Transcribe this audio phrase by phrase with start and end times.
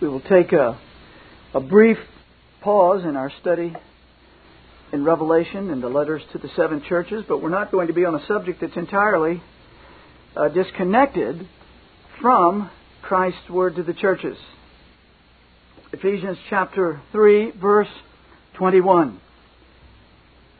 [0.00, 0.80] We will take a,
[1.52, 1.98] a brief
[2.62, 3.74] pause in our study
[4.94, 8.06] in Revelation and the letters to the seven churches, but we're not going to be
[8.06, 9.42] on a subject that's entirely
[10.34, 11.46] uh, disconnected
[12.22, 12.70] from
[13.02, 14.38] Christ's word to the churches.
[15.92, 17.88] Ephesians chapter 3, verse
[18.54, 19.20] 21.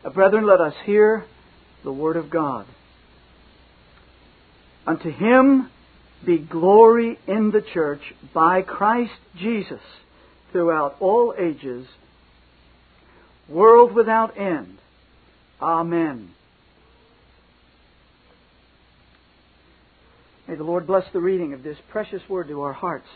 [0.05, 1.25] Uh, brethren, let us hear
[1.83, 2.67] the word of God.
[4.85, 5.71] Unto him
[6.25, 8.01] be glory in the church
[8.33, 9.81] by Christ Jesus
[10.51, 11.87] throughout all ages,
[13.47, 14.77] world without end.
[15.61, 16.31] Amen.
[20.47, 23.07] May the Lord bless the reading of this precious word to our hearts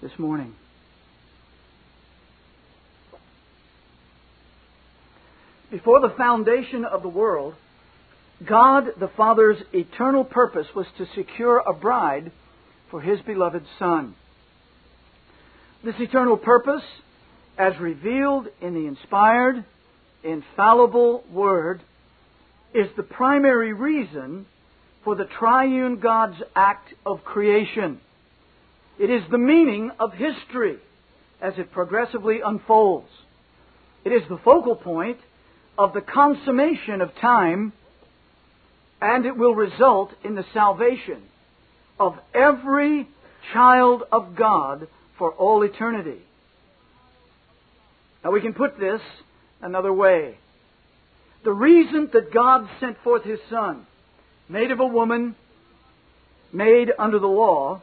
[0.00, 0.54] this morning.
[5.70, 7.54] Before the foundation of the world,
[8.44, 12.32] God the Father's eternal purpose was to secure a bride
[12.90, 14.14] for His beloved Son.
[15.82, 16.82] This eternal purpose,
[17.56, 19.64] as revealed in the inspired,
[20.22, 21.80] infallible Word,
[22.74, 24.46] is the primary reason
[25.02, 28.00] for the triune God's act of creation.
[28.98, 30.76] It is the meaning of history
[31.40, 33.08] as it progressively unfolds.
[34.04, 35.18] It is the focal point
[35.78, 37.72] of the consummation of time
[39.00, 41.22] and it will result in the salvation
[41.98, 43.08] of every
[43.52, 46.20] child of God for all eternity.
[48.24, 49.00] Now we can put this
[49.60, 50.36] another way.
[51.44, 53.86] The reason that God sent forth His Son,
[54.48, 55.36] made of a woman,
[56.52, 57.82] made under the law,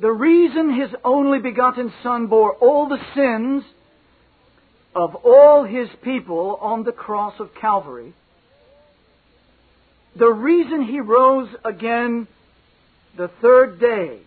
[0.00, 3.62] the reason His only begotten Son bore all the sins
[4.94, 8.14] of all His people on the cross of Calvary
[10.16, 12.26] the reason he rose again
[13.16, 14.18] the third day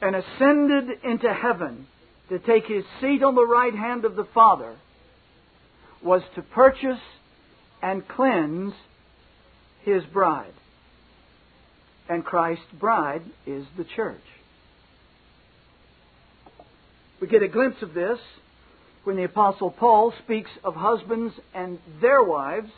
[0.00, 1.86] and ascended into heaven
[2.28, 4.76] to take his seat on the right hand of the Father
[6.02, 7.00] was to purchase
[7.82, 8.74] and cleanse
[9.82, 10.52] his bride.
[12.08, 14.20] And Christ's bride is the church.
[17.20, 18.18] We get a glimpse of this
[19.04, 22.70] when the Apostle Paul speaks of husbands and their wives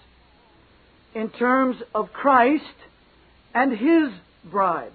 [1.18, 2.64] in terms of Christ
[3.52, 4.10] and His
[4.44, 4.92] bride.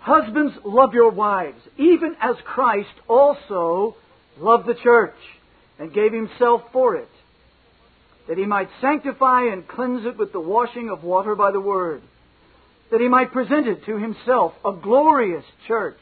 [0.00, 3.96] Husbands, love your wives, even as Christ also
[4.38, 5.16] loved the church
[5.78, 7.08] and gave Himself for it,
[8.28, 12.02] that He might sanctify and cleanse it with the washing of water by the Word,
[12.90, 16.00] that He might present it to Himself a glorious church,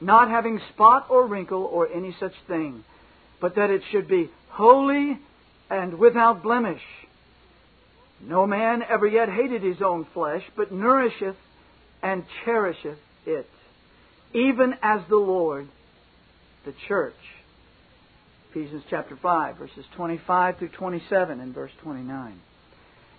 [0.00, 2.84] not having spot or wrinkle or any such thing,
[3.38, 5.18] but that it should be holy
[5.68, 6.80] and without blemish.
[8.20, 11.36] No man ever yet hated his own flesh, but nourisheth
[12.02, 13.48] and cherisheth it,
[14.34, 15.68] even as the Lord
[16.64, 17.14] the church.
[18.50, 22.40] Ephesians chapter 5, verses 25 through 27 and verse 29.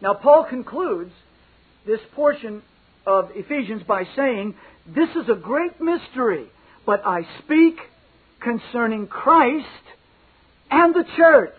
[0.01, 1.11] Now, Paul concludes
[1.85, 2.61] this portion
[3.05, 4.55] of Ephesians by saying,
[4.87, 6.47] This is a great mystery,
[6.85, 7.77] but I speak
[8.39, 9.65] concerning Christ
[10.71, 11.57] and the church.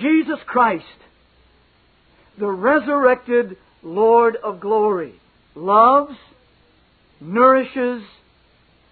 [0.00, 0.84] Jesus Christ,
[2.38, 5.14] the resurrected Lord of glory,
[5.54, 6.16] loves,
[7.20, 8.02] nourishes,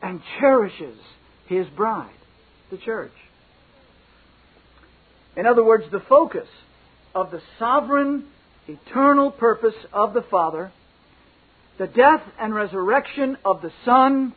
[0.02, 0.98] and cherishes
[1.46, 2.10] his bride,
[2.70, 3.12] the church.
[5.36, 6.48] In other words, the focus
[7.14, 8.24] of the sovereign,
[8.66, 10.72] eternal purpose of the Father,
[11.78, 14.34] the death and resurrection of the Son,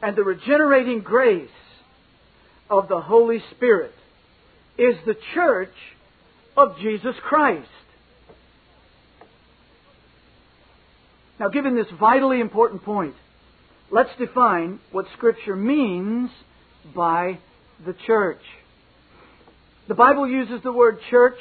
[0.00, 1.50] and the regenerating grace
[2.70, 3.92] of the Holy Spirit
[4.78, 5.74] is the church
[6.56, 7.68] of Jesus Christ.
[11.40, 13.14] Now, given this vitally important point,
[13.90, 16.30] let's define what Scripture means
[16.94, 17.38] by
[17.84, 18.40] the church.
[19.88, 21.38] The Bible uses the word church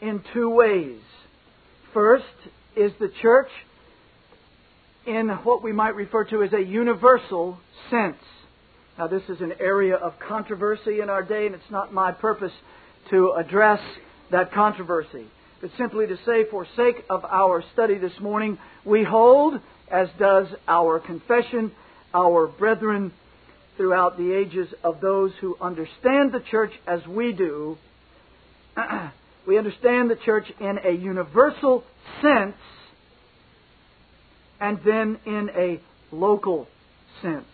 [0.00, 1.00] in two ways.
[1.92, 2.24] First
[2.76, 3.48] is the church
[5.06, 7.58] in what we might refer to as a universal
[7.90, 8.16] sense.
[8.96, 12.52] Now, this is an area of controversy in our day, and it's not my purpose
[13.10, 13.80] to address
[14.30, 15.26] that controversy.
[15.60, 19.54] But simply to say, for sake of our study this morning, we hold,
[19.90, 21.72] as does our confession,
[22.14, 23.12] our brethren
[23.76, 27.76] throughout the ages of those who understand the church as we do,
[29.46, 31.82] we understand the church in a universal
[32.22, 32.56] sense
[34.60, 35.80] and then in a
[36.12, 36.68] local
[37.20, 37.44] sense.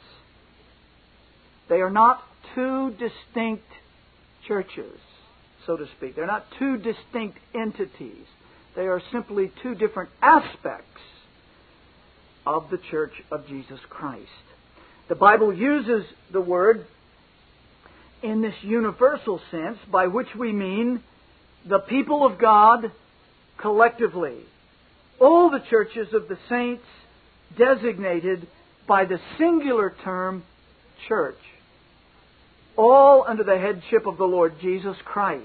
[1.70, 2.20] They are not
[2.54, 3.64] two distinct
[4.46, 4.98] churches,
[5.66, 6.16] so to speak.
[6.16, 8.26] They're not two distinct entities.
[8.74, 11.00] They are simply two different aspects
[12.44, 14.26] of the church of Jesus Christ.
[15.08, 16.86] The Bible uses the word
[18.22, 21.02] in this universal sense by which we mean
[21.68, 22.90] the people of God
[23.58, 24.38] collectively.
[25.20, 26.84] All the churches of the saints
[27.56, 28.48] designated
[28.88, 30.42] by the singular term
[31.06, 31.38] church.
[32.82, 35.44] All under the headship of the Lord Jesus Christ.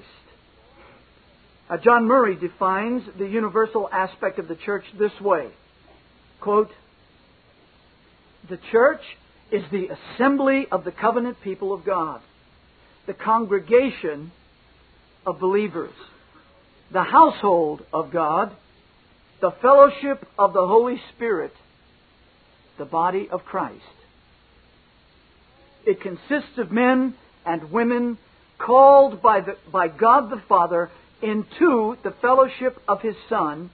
[1.83, 5.49] John Murray defines the universal aspect of the church this way.
[6.39, 6.69] Quote,
[8.47, 9.01] the church
[9.51, 12.21] is the assembly of the covenant people of God,
[13.05, 14.31] the congregation
[15.25, 15.91] of believers,
[16.93, 18.55] the household of God,
[19.41, 21.51] the fellowship of the Holy Spirit,
[22.77, 23.81] the body of Christ.
[25.85, 27.15] It consists of men
[27.45, 28.17] and women
[28.57, 30.89] called by, the, by God the Father
[31.21, 33.69] into the fellowship of His Son,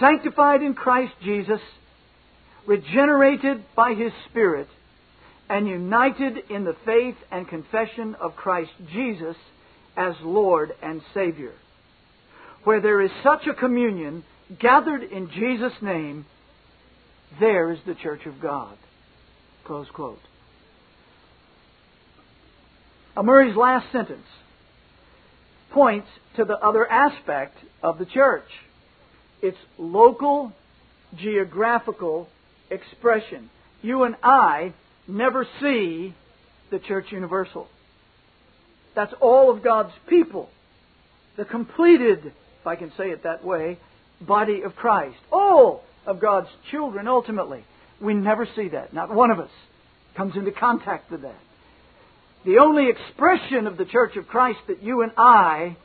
[0.00, 1.60] sanctified in Christ Jesus,
[2.66, 4.68] regenerated by His Spirit,
[5.48, 9.36] and united in the faith and confession of Christ Jesus
[9.96, 11.52] as Lord and Savior.
[12.64, 14.24] Where there is such a communion
[14.58, 16.26] gathered in Jesus' name,
[17.38, 18.76] there is the church of God.
[19.64, 20.18] Close quote.
[23.16, 24.26] Uh, Murray's last sentence
[25.72, 28.48] points to the other aspect of the church
[29.42, 30.52] its local,
[31.16, 32.28] geographical
[32.70, 33.50] expression.
[33.82, 34.72] You and I
[35.06, 36.14] never see
[36.70, 37.68] the church universal.
[38.94, 40.48] That's all of God's people.
[41.36, 42.26] The completed,
[42.60, 43.78] if I can say it that way,
[44.20, 45.18] body of Christ.
[45.30, 47.64] All of God's children ultimately.
[48.00, 48.94] We never see that.
[48.94, 49.50] Not one of us
[50.16, 51.38] comes into contact with that.
[52.46, 55.76] The only expression of the Church of Christ that you and I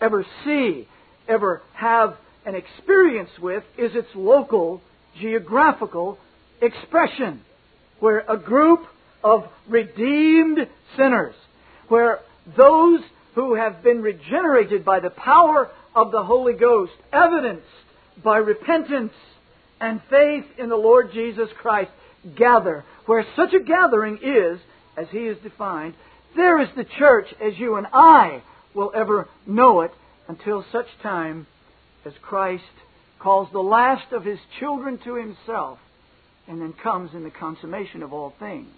[0.00, 0.88] ever see,
[1.28, 4.82] ever have an experience with, is its local,
[5.20, 6.18] geographical
[6.60, 7.42] expression,
[8.00, 8.80] where a group
[9.22, 10.66] of redeemed
[10.96, 11.36] sinners,
[11.86, 12.18] where
[12.56, 13.00] those
[13.36, 17.62] who have been regenerated by the power of the Holy Ghost, evidenced
[18.24, 19.12] by repentance
[19.80, 21.92] and faith in the Lord Jesus Christ,
[22.36, 22.84] gather.
[23.06, 24.58] Where such a gathering is,
[24.98, 25.94] as He is defined,
[26.36, 28.42] there is the church as you and I
[28.74, 29.92] will ever know it
[30.26, 31.46] until such time
[32.04, 32.64] as Christ
[33.18, 35.78] calls the last of His children to Himself
[36.46, 38.68] and then comes in the consummation of all things.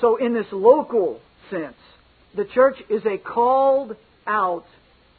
[0.00, 1.20] So, in this local
[1.50, 1.76] sense,
[2.34, 3.96] the church is a called
[4.26, 4.64] out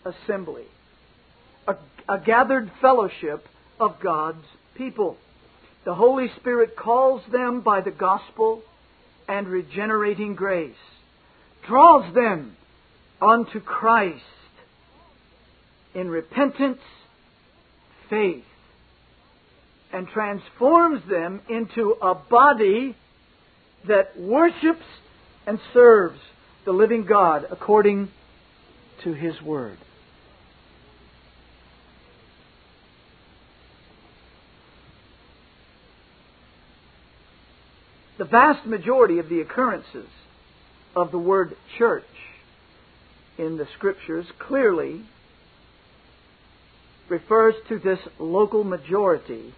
[0.06, 0.65] assembly,
[1.68, 1.75] a,
[2.09, 3.45] a gathered fellowship
[3.79, 4.44] of God's
[4.81, 5.16] people.
[5.86, 8.63] The Holy Spirit calls them by the gospel
[9.28, 10.83] and regenerating grace,
[11.68, 12.57] draws them
[13.22, 14.24] unto Christ
[15.94, 16.81] in repentance,
[18.10, 18.44] faith,
[19.94, 22.95] and transforms them into a body
[23.88, 24.86] that worships
[25.45, 26.19] and serves
[26.66, 28.10] the living God according
[29.04, 29.78] to His Word.
[38.21, 40.06] The vast majority of the occurrences
[40.95, 42.03] of the word church
[43.39, 45.01] in the Scriptures clearly
[47.09, 49.56] refers to this local majority,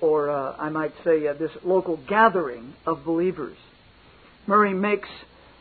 [0.00, 3.56] or uh, I might say uh, this local gathering of believers.
[4.48, 5.08] Murray makes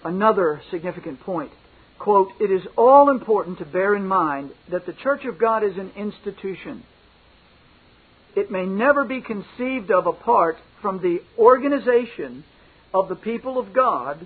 [0.04, 1.52] another significant point.
[2.00, 5.78] Quote, It is all important to bear in mind that the Church of God is
[5.78, 6.84] an institution.
[8.36, 12.44] It may never be conceived of apart from the organization
[12.94, 14.26] of the people of God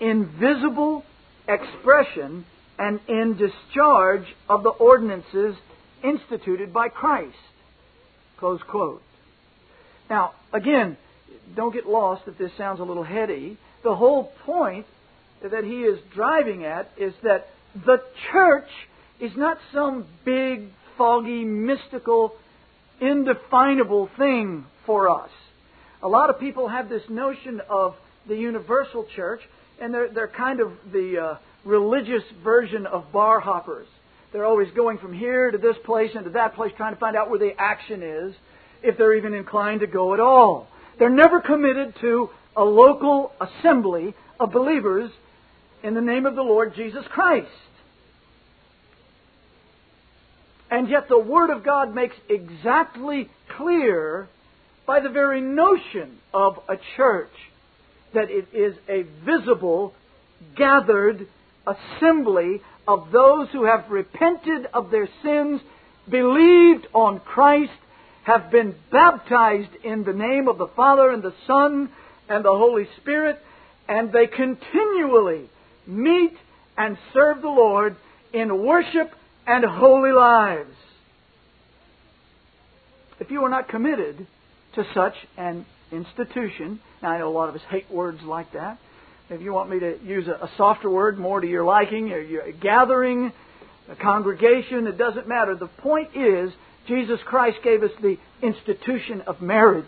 [0.00, 1.04] in visible
[1.48, 2.44] expression
[2.78, 5.56] and in discharge of the ordinances
[6.04, 7.36] instituted by Christ.
[8.38, 9.02] Close quote.
[10.10, 10.96] Now, again,
[11.54, 13.56] don't get lost if this sounds a little heady.
[13.82, 14.86] The whole point
[15.42, 18.68] that he is driving at is that the church
[19.20, 22.34] is not some big, foggy, mystical,
[23.00, 25.30] indefinable thing for us.
[26.02, 27.94] A lot of people have this notion of
[28.28, 29.40] the universal church,
[29.80, 33.86] and they're, they're kind of the uh, religious version of bar hoppers.
[34.32, 37.16] They're always going from here to this place and to that place, trying to find
[37.16, 38.34] out where the action is,
[38.82, 40.68] if they're even inclined to go at all.
[40.98, 45.10] They're never committed to a local assembly of believers
[45.82, 47.48] in the name of the Lord Jesus Christ.
[50.70, 54.28] And yet the Word of God makes exactly clear
[54.86, 57.32] by the very notion of a church
[58.14, 59.92] that it is a visible,
[60.56, 61.26] gathered
[61.66, 65.60] assembly of those who have repented of their sins,
[66.08, 67.72] believed on Christ,
[68.24, 71.90] have been baptized in the name of the Father and the Son
[72.28, 73.38] and the Holy Spirit,
[73.88, 75.48] and they continually
[75.86, 76.32] meet
[76.76, 77.96] and serve the Lord
[78.32, 79.12] in worship
[79.46, 80.74] and holy lives.
[83.18, 84.26] If you are not committed
[84.76, 88.78] to such an institution, now I know a lot of us hate words like that.
[89.28, 92.20] If you want me to use a, a softer word more to your liking, or
[92.20, 93.32] your gathering,
[93.90, 95.56] a congregation, it doesn't matter.
[95.56, 96.50] The point is,
[96.86, 99.84] Jesus Christ gave us the institution of marriage,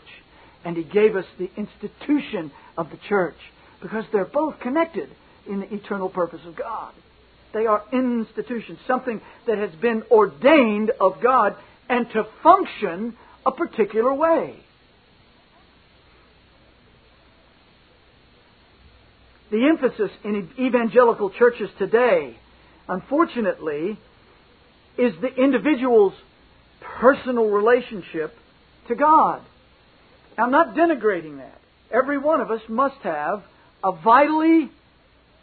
[0.64, 3.36] and He gave us the institution of the church,
[3.80, 5.08] because they're both connected
[5.48, 6.92] in the eternal purpose of God.
[7.54, 11.56] They are institutions, something that has been ordained of God
[11.88, 13.16] and to function
[13.46, 14.56] a particular way.
[19.50, 22.36] The emphasis in evangelical churches today,
[22.86, 23.98] unfortunately,
[24.98, 26.12] is the individual's
[27.00, 28.34] personal relationship
[28.88, 29.42] to God.
[30.36, 31.58] I'm not denigrating that.
[31.90, 33.42] Every one of us must have
[33.82, 34.70] a vitally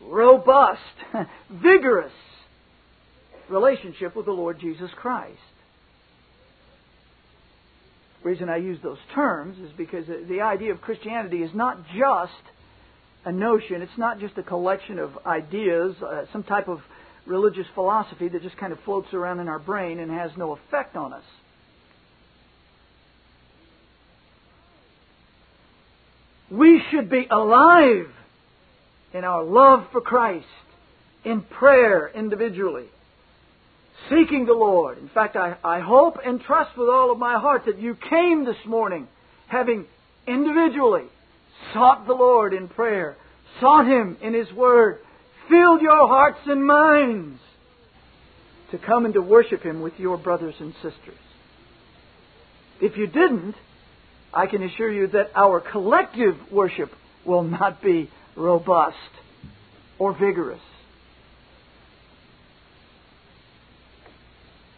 [0.01, 0.81] robust,
[1.49, 2.11] vigorous
[3.49, 5.37] relationship with the Lord Jesus Christ.
[8.21, 12.31] The reason I use those terms is because the idea of Christianity is not just
[13.25, 16.79] a notion, it's not just a collection of ideas, uh, some type of
[17.25, 20.95] religious philosophy that just kind of floats around in our brain and has no effect
[20.95, 21.23] on us.
[26.51, 28.07] We should be alive
[29.11, 30.45] in our love for Christ,
[31.23, 32.85] in prayer individually,
[34.09, 34.99] seeking the Lord.
[34.99, 38.45] In fact, I, I hope and trust with all of my heart that you came
[38.45, 39.07] this morning
[39.47, 39.85] having
[40.27, 41.05] individually
[41.73, 43.17] sought the Lord in prayer,
[43.59, 44.99] sought Him in His Word,
[45.49, 47.39] filled your hearts and minds
[48.71, 51.19] to come and to worship Him with your brothers and sisters.
[52.81, 53.55] If you didn't,
[54.33, 56.91] I can assure you that our collective worship
[57.25, 58.97] will not be robust
[59.97, 60.59] or vigorous.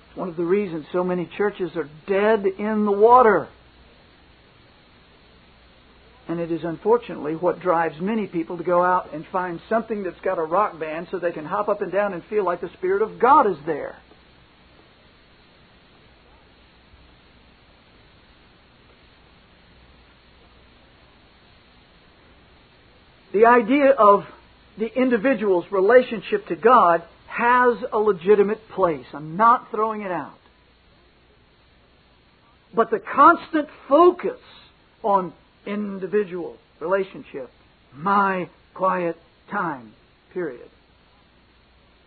[0.09, 3.47] It's one of the reasons so many churches are dead in the water.
[6.27, 10.19] And it is unfortunately what drives many people to go out and find something that's
[10.21, 12.69] got a rock band so they can hop up and down and feel like the
[12.77, 13.97] Spirit of God is there.
[23.31, 24.23] The idea of
[24.77, 29.05] the individual's relationship to God has a legitimate place.
[29.13, 30.33] I'm not throwing it out.
[32.73, 34.39] But the constant focus
[35.03, 35.33] on
[35.67, 37.49] individual relationship,
[37.93, 39.17] my quiet
[39.51, 39.93] time,
[40.33, 40.69] period,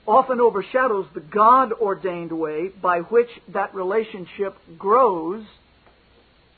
[0.07, 5.45] often overshadows the God ordained way by which that relationship grows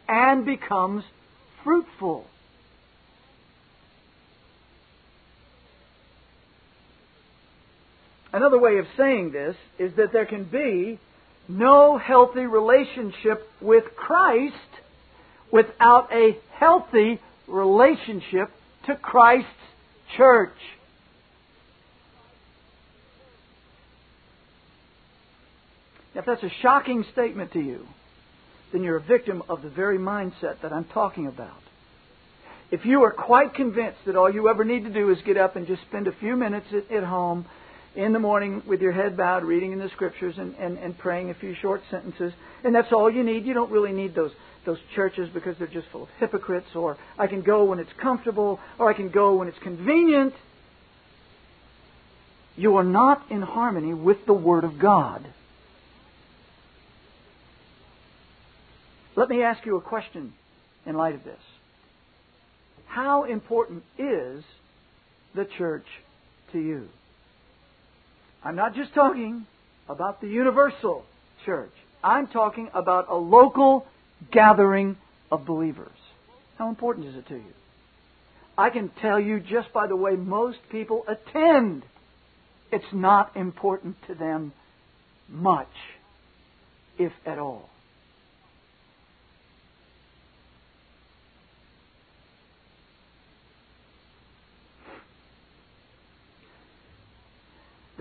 [0.09, 1.05] and becomes
[1.65, 2.27] fruitful.
[8.33, 10.99] Another way of saying this is that there can be
[11.49, 14.55] no healthy relationship with Christ
[15.51, 18.49] without a healthy relationship
[18.87, 19.49] to Christ's
[20.17, 20.57] church.
[26.15, 27.87] If that's a shocking statement to you,
[28.73, 31.59] then you're a victim of the very mindset that I'm talking about.
[32.71, 35.57] If you are quite convinced that all you ever need to do is get up
[35.57, 37.45] and just spend a few minutes at, at home
[37.95, 41.31] in the morning with your head bowed, reading in the scriptures and, and, and praying
[41.31, 42.33] a few short sentences.
[42.65, 43.45] And that's all you need.
[43.45, 44.33] You don't really need those,
[44.65, 48.61] those churches because they're just full of hypocrites, or I can go when it's comfortable,
[48.79, 50.35] or I can go when it's convenient.
[52.57, 55.27] You are not in harmony with the Word of God.
[59.15, 60.33] Let me ask you a question
[60.87, 61.41] in light of this.
[62.87, 64.45] How important is
[65.35, 65.87] the church
[66.53, 66.89] to you?
[68.45, 69.47] I'm not just talking
[69.89, 71.05] about the universal
[71.47, 71.73] church.
[72.03, 73.87] I'm talking about a local
[74.33, 74.97] gathering
[75.31, 75.97] of believers.
[76.59, 77.53] How important is it to you?
[78.59, 81.85] I can tell you just by the way most people attend,
[82.71, 84.53] it's not important to them
[85.29, 85.69] much,
[86.99, 87.69] if at all.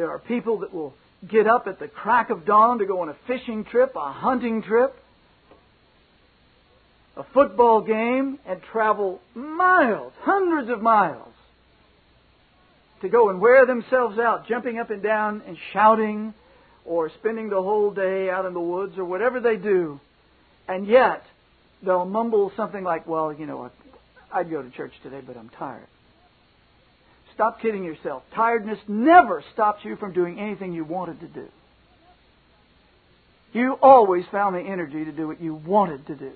[0.02, 0.96] There are people that will
[1.30, 4.64] get up at the crack of dawn to go on a fishing trip, a hunting
[4.64, 4.96] trip,
[7.16, 11.36] a football game, and travel miles, hundreds of miles,
[13.04, 16.34] to go and wear themselves out, jumping up and down and shouting,
[16.84, 20.00] or spending the whole day out in the woods, or whatever they do.
[20.68, 21.22] And yet,
[21.84, 23.70] they'll mumble something like, Well, you know,
[24.34, 25.86] I'd go to church today, but I'm tired.
[27.34, 28.24] Stop kidding yourself.
[28.36, 31.48] Tiredness never stops you from doing anything you wanted to do.
[33.54, 36.32] You always found the energy to do what you wanted to do.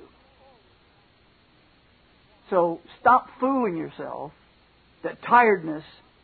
[2.49, 4.31] So stop fooling yourself
[5.03, 5.83] that tiredness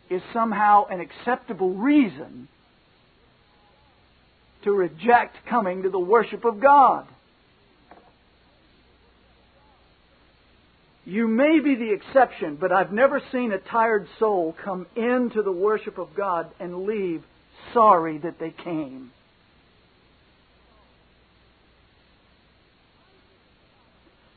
[0.09, 2.47] is somehow an acceptable reason
[4.63, 7.07] to reject coming to the worship of God.
[11.05, 15.51] You may be the exception, but I've never seen a tired soul come into the
[15.51, 17.23] worship of God and leave
[17.73, 19.11] sorry that they came.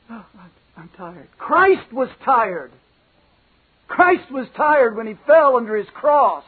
[0.09, 0.25] Oh,
[0.77, 1.27] I'm tired.
[1.37, 2.71] Christ was tired.
[3.87, 6.43] Christ was tired when he fell under his cross.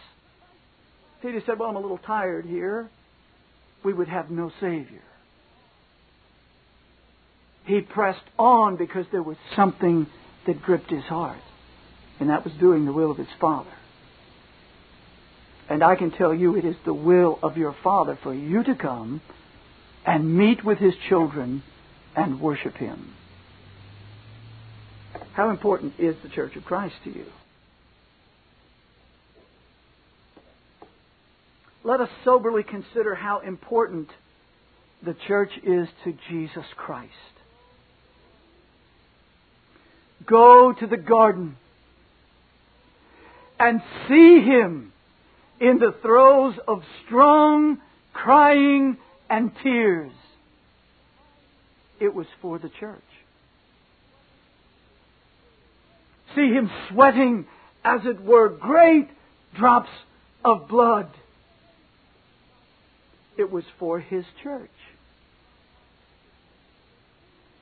[1.21, 2.89] Peter said, Well, I'm a little tired here.
[3.83, 5.01] We would have no Savior.
[7.67, 10.07] He pressed on because there was something
[10.45, 11.41] that gripped his heart,
[12.17, 13.69] and that was doing the will of his Father.
[15.69, 18.73] And I can tell you it is the will of your Father for you to
[18.73, 19.19] come
[20.05, 21.61] and meet with his children
[22.15, 23.13] and worship him.
[25.33, 27.25] How important is the Church of Christ to you?
[31.83, 34.07] Let us soberly consider how important
[35.03, 37.11] the church is to Jesus Christ.
[40.25, 41.57] Go to the garden
[43.59, 44.93] and see him
[45.59, 47.79] in the throes of strong
[48.13, 48.97] crying
[49.29, 50.11] and tears.
[51.99, 53.01] It was for the church.
[56.35, 57.47] See him sweating,
[57.83, 59.09] as it were, great
[59.55, 59.89] drops
[60.45, 61.09] of blood.
[63.37, 64.69] It was for his church.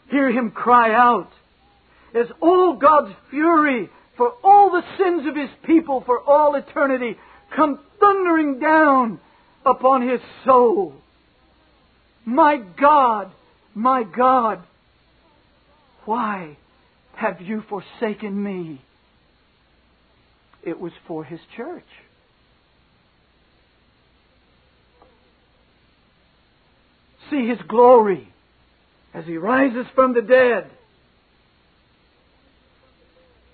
[0.10, 1.30] Hear him cry out
[2.16, 7.18] as all God's fury for all the sins of his people for all eternity
[7.56, 9.20] come thundering down
[9.66, 10.94] upon his soul.
[12.24, 13.32] My God,
[13.74, 14.64] my God,
[16.06, 16.58] why
[17.16, 18.82] have you forsaken me?
[20.64, 21.84] It was for his church.
[27.30, 28.28] See his glory
[29.14, 30.70] as he rises from the dead.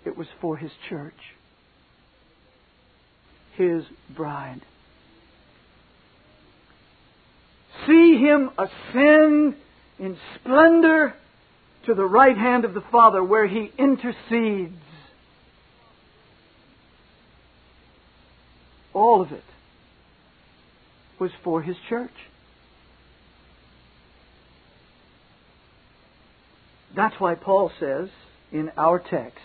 [0.05, 1.13] It was for his church,
[3.55, 3.83] his
[4.15, 4.61] bride.
[7.87, 9.55] See him ascend
[9.99, 11.13] in splendor
[11.85, 14.73] to the right hand of the Father where he intercedes.
[18.93, 19.43] All of it
[21.19, 22.11] was for his church.
[26.95, 28.09] That's why Paul says
[28.51, 29.39] in our text,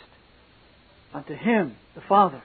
[1.17, 2.43] unto him, the Father,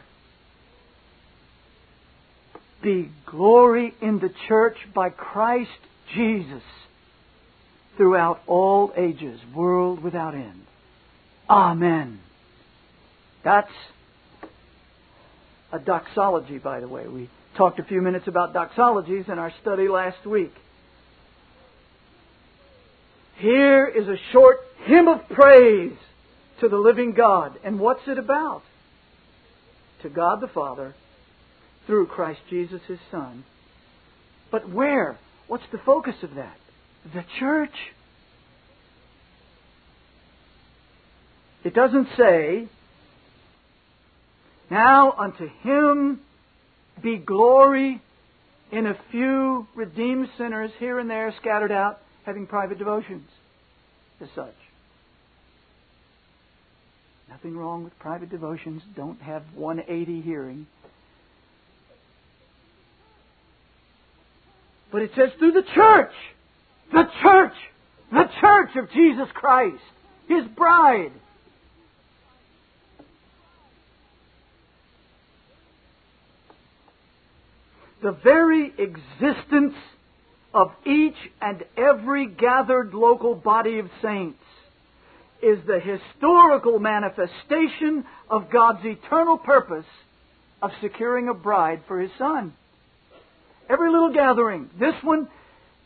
[2.81, 5.69] be glory in the church by Christ
[6.15, 6.63] Jesus
[7.97, 10.63] throughout all ages, world without end.
[11.49, 12.21] Amen.
[13.43, 13.71] That's
[15.73, 17.09] a doxology, by the way.
[17.09, 20.53] We talked a few minutes about doxologies in our study last week.
[23.35, 25.97] Here is a short hymn of praise
[26.61, 27.59] to the living God.
[27.63, 28.61] And what's it about?
[30.03, 30.95] To God the Father
[31.85, 33.43] through Christ Jesus, His Son.
[34.51, 35.19] But where?
[35.47, 36.57] What's the focus of that?
[37.13, 37.73] The church.
[41.63, 42.67] It doesn't say,
[44.69, 46.21] Now unto Him
[47.01, 48.01] be glory
[48.71, 53.27] in a few redeemed sinners here and there scattered out having private devotions
[54.21, 54.53] as such.
[57.31, 58.81] Nothing wrong with private devotions.
[58.95, 60.67] Don't have 180 hearing.
[64.91, 66.11] But it says through the church.
[66.91, 67.53] The church.
[68.11, 69.81] The church of Jesus Christ.
[70.27, 71.13] His bride.
[78.03, 79.75] The very existence
[80.53, 84.37] of each and every gathered local body of saints
[85.41, 89.85] is the historical manifestation of God's eternal purpose
[90.61, 92.53] of securing a bride for His Son.
[93.69, 95.27] Every little gathering, this one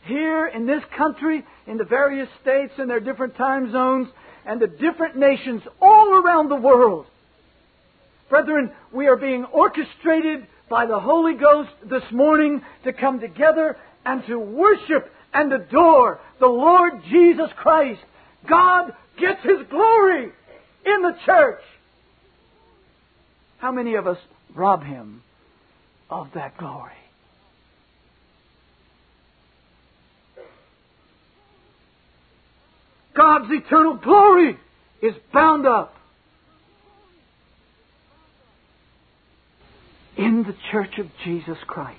[0.04, 4.08] here in this country, in the various states and their different time zones,
[4.44, 7.06] and the different nations all around the world.
[8.28, 14.24] Brethren, we are being orchestrated by the Holy Ghost this morning to come together and
[14.26, 18.00] to worship and adore the Lord Jesus Christ.
[18.48, 20.30] God gets His glory
[20.84, 21.62] in the church.
[23.58, 24.18] How many of us
[24.54, 25.22] rob Him
[26.10, 26.92] of that glory?
[33.16, 34.58] God's eternal glory
[35.02, 35.94] is bound up
[40.16, 41.98] in the church of Jesus Christ.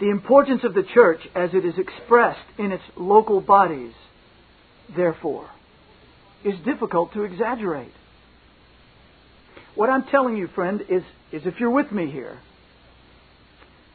[0.00, 3.92] The importance of the church as it is expressed in its local bodies,
[4.96, 5.48] therefore,
[6.42, 7.92] is difficult to exaggerate.
[9.74, 12.38] What I'm telling you, friend, is, is if you're with me here,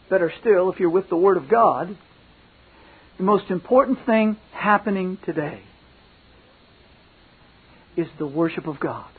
[0.08, 1.98] better still, if you're with the Word of God,
[3.18, 5.62] the most important thing happening today
[7.98, 9.10] is the worship of God.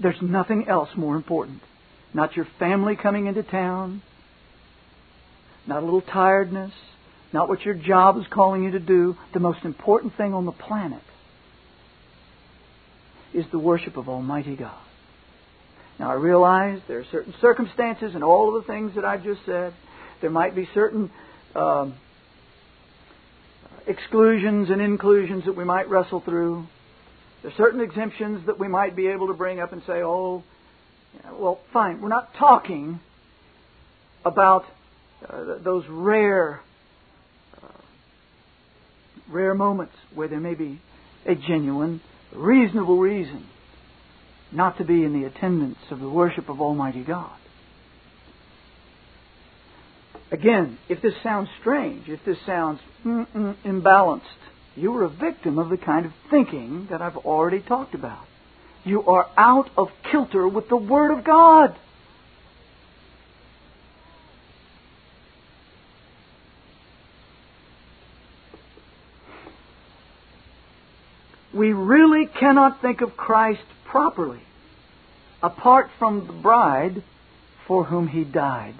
[0.00, 1.62] There's nothing else more important.
[2.14, 4.02] Not your family coming into town,
[5.66, 6.72] not a little tiredness,
[7.32, 9.16] not what your job is calling you to do.
[9.34, 11.02] The most important thing on the planet
[13.34, 14.78] is the worship of Almighty God.
[15.98, 19.40] Now, I realize there are certain circumstances and all of the things that I've just
[19.46, 19.72] said.
[20.20, 21.10] There might be certain
[21.54, 21.94] um,
[23.86, 26.66] exclusions and inclusions that we might wrestle through.
[27.42, 30.42] There are certain exemptions that we might be able to bring up and say, oh,
[31.32, 32.00] well, fine.
[32.00, 33.00] We're not talking
[34.24, 34.64] about
[35.28, 36.60] uh, those rare,
[37.62, 37.66] uh,
[39.28, 40.80] rare moments where there may be
[41.26, 42.00] a genuine,
[42.32, 43.46] reasonable reason
[44.52, 47.36] not to be in the attendance of the worship of Almighty God.
[50.30, 54.22] Again, if this sounds strange, if this sounds imbalanced,
[54.74, 58.24] you are a victim of the kind of thinking that I've already talked about.
[58.84, 61.76] You are out of kilter with the Word of God.
[71.56, 74.40] We really cannot think of Christ properly
[75.42, 77.02] apart from the bride
[77.66, 78.74] for whom he died.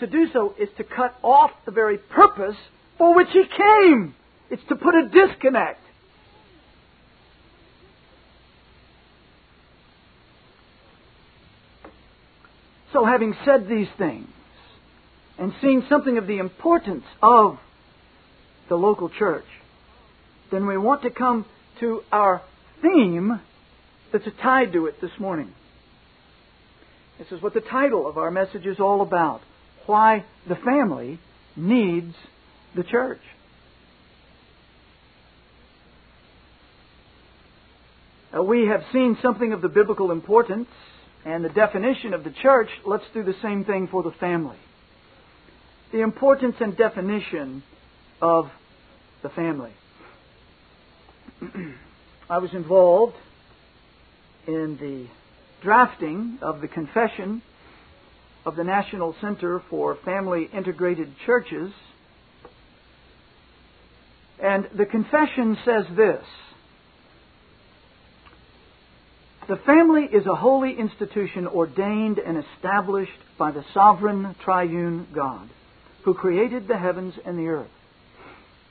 [0.00, 2.56] To do so is to cut off the very purpose
[2.98, 4.14] for which he came.
[4.50, 5.80] It's to put a disconnect.
[12.92, 14.28] So, having said these things,
[15.38, 17.58] and seeing something of the importance of
[18.68, 19.46] the local church,
[20.52, 21.46] then we want to come
[21.80, 22.42] to our
[22.82, 23.40] theme
[24.12, 25.52] that's tied to it this morning.
[27.18, 29.40] This is what the title of our message is all about
[29.86, 31.18] why the family
[31.56, 32.14] needs
[32.76, 33.20] the church.
[38.32, 40.68] We have seen something of the biblical importance
[41.24, 42.68] and the definition of the church.
[42.86, 44.56] Let's do the same thing for the family.
[45.92, 47.62] The importance and definition
[48.20, 48.50] of
[49.22, 49.72] the family.
[52.30, 53.16] I was involved
[54.46, 55.06] in the
[55.62, 57.42] drafting of the confession
[58.44, 61.72] of the National Center for Family Integrated Churches.
[64.42, 66.24] And the confession says this
[69.48, 75.48] The family is a holy institution ordained and established by the sovereign triune God
[76.04, 77.70] who created the heavens and the earth.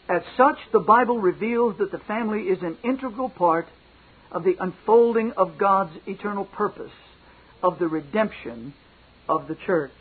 [0.09, 3.67] As such, the Bible reveals that the family is an integral part
[4.31, 6.91] of the unfolding of God's eternal purpose
[7.61, 8.73] of the redemption
[9.27, 9.91] of the church.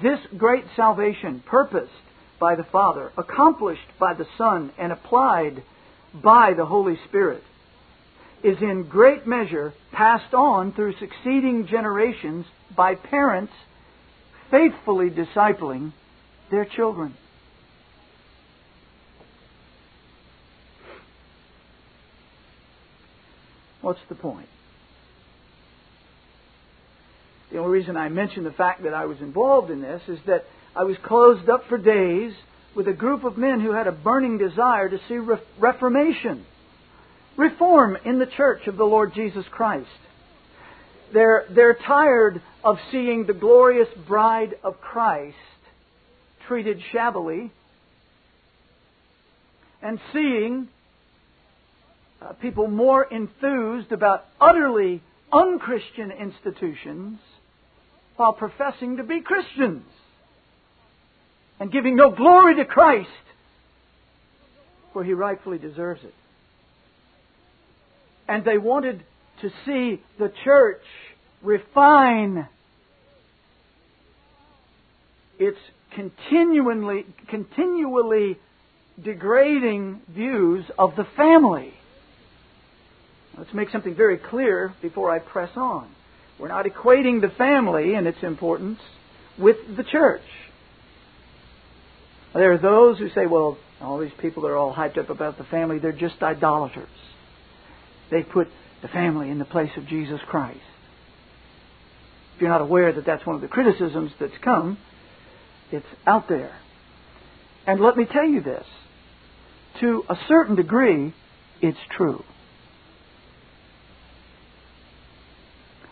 [0.00, 1.92] This great salvation, purposed
[2.38, 5.62] by the Father, accomplished by the Son, and applied
[6.14, 7.42] by the Holy Spirit,
[8.42, 12.46] is in great measure passed on through succeeding generations
[12.76, 13.52] by parents
[14.50, 15.92] faithfully discipling
[16.50, 17.14] their children.
[23.86, 24.48] What's the point?
[27.52, 30.44] The only reason I mention the fact that I was involved in this is that
[30.74, 32.32] I was closed up for days
[32.74, 36.44] with a group of men who had a burning desire to see re- reformation,
[37.36, 39.86] reform in the church of the Lord Jesus Christ.
[41.14, 45.36] They're, they're tired of seeing the glorious bride of Christ
[46.48, 47.52] treated shabbily
[49.80, 50.70] and seeing
[52.20, 55.02] uh, people more enthused about utterly
[55.32, 57.18] unchristian institutions
[58.16, 59.84] while professing to be Christians.
[61.58, 63.08] and giving no glory to Christ
[64.92, 66.14] where he rightfully deserves it.
[68.28, 69.02] And they wanted
[69.42, 70.82] to see the church
[71.42, 72.48] refine
[75.38, 75.58] its
[75.94, 78.38] continually, continually
[79.02, 81.72] degrading views of the family.
[83.38, 85.90] Let's make something very clear before I press on.
[86.38, 88.78] We're not equating the family and its importance
[89.38, 90.22] with the church.
[92.34, 95.38] There are those who say, well, all these people that are all hyped up about
[95.38, 96.88] the family, they're just idolaters.
[98.10, 98.48] They put
[98.82, 100.60] the family in the place of Jesus Christ.
[102.34, 104.78] If you're not aware that that's one of the criticisms that's come,
[105.72, 106.54] it's out there.
[107.66, 108.64] And let me tell you this
[109.80, 111.14] to a certain degree,
[111.60, 112.22] it's true.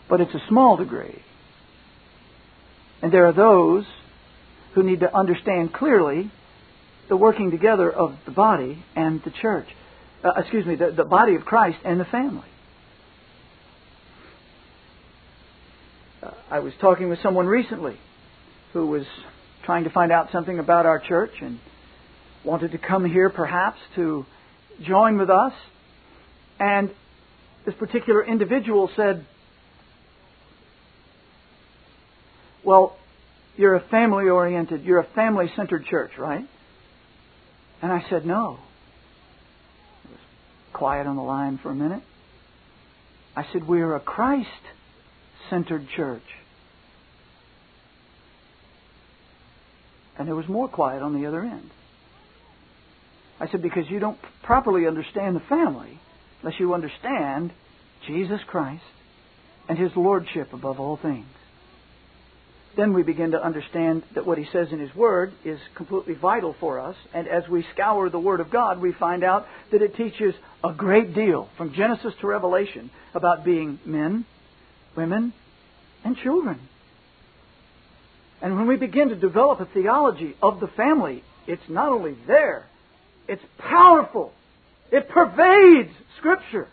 [0.09, 1.21] But it's a small degree.
[3.01, 3.85] And there are those
[4.73, 6.31] who need to understand clearly
[7.09, 9.67] the working together of the body and the church.
[10.23, 12.47] Uh, excuse me, the, the body of Christ and the family.
[16.23, 17.97] Uh, I was talking with someone recently
[18.73, 19.05] who was
[19.65, 21.59] trying to find out something about our church and
[22.43, 24.25] wanted to come here perhaps to
[24.81, 25.53] join with us.
[26.59, 26.91] And
[27.65, 29.25] this particular individual said,
[32.65, 32.97] Well,
[33.55, 36.45] you're a family oriented, you're a family centered church, right?
[37.81, 38.57] And I said, No.
[40.03, 40.19] It was
[40.73, 42.01] quiet on the line for a minute.
[43.35, 44.49] I said, We're a Christ
[45.49, 46.23] centered church.
[50.17, 51.69] And there was more quiet on the other end.
[53.39, 55.99] I said, Because you don't properly understand the family
[56.41, 57.51] unless you understand
[58.07, 58.83] Jesus Christ
[59.69, 61.27] and His Lordship above all things
[62.75, 66.55] then we begin to understand that what he says in his word is completely vital
[66.59, 66.95] for us.
[67.13, 70.73] And as we scour the word of God, we find out that it teaches a
[70.73, 74.25] great deal from Genesis to Revelation about being men,
[74.95, 75.33] women,
[76.03, 76.59] and children.
[78.41, 82.65] And when we begin to develop a theology of the family, it's not only there,
[83.27, 84.33] it's powerful.
[84.91, 86.67] It pervades Scripture.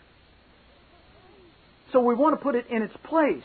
[1.91, 3.43] So we want to put it in its place.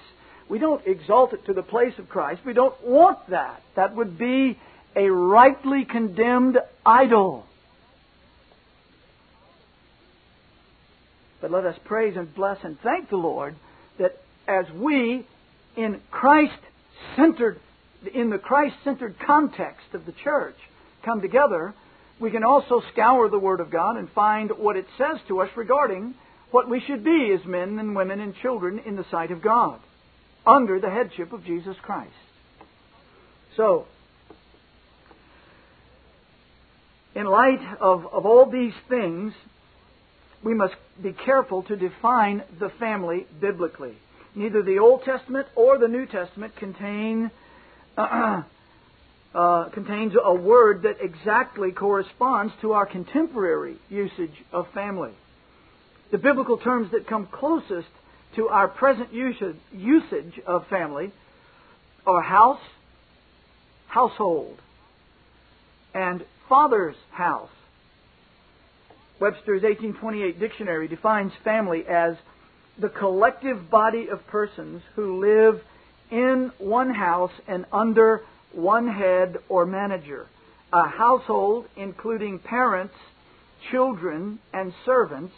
[0.49, 2.41] We don't exalt it to the place of Christ.
[2.45, 3.63] We don't want that.
[3.77, 4.59] That would be
[4.97, 7.45] a rightly condemned idol.
[11.41, 13.55] But let us praise and bless and thank the Lord
[13.99, 14.17] that
[14.49, 15.27] as we,
[15.77, 16.59] in Christ
[17.15, 17.61] centered,
[18.13, 20.57] in the Christ centered context of the church,
[21.05, 21.75] come together,
[22.19, 25.51] we can also scour the Word of God and find what it says to us
[25.57, 26.15] regarding
[26.51, 29.79] what we should be as men and women and children in the sight of God
[30.49, 32.11] under the headship of Jesus Christ.
[33.57, 33.87] So,
[37.15, 39.35] in light of, of all these things,
[40.43, 43.95] we must be careful to define the family biblically.
[44.35, 47.31] Neither the Old Testament or the New Testament contain
[47.97, 48.43] uh,
[49.35, 55.13] uh, contains a word that exactly corresponds to our contemporary usage of family.
[56.11, 57.89] The biblical terms that come closest
[58.37, 61.13] to our present usage of family
[62.07, 62.61] or house,
[63.87, 64.59] household,
[65.95, 67.51] and father's house.
[69.21, 72.15] Webster's 1828 dictionary defines family as
[72.79, 75.61] the collective body of persons who live
[76.11, 80.27] in one house and under one head or manager.
[80.73, 82.95] A household including parents,
[83.71, 85.35] children, and servants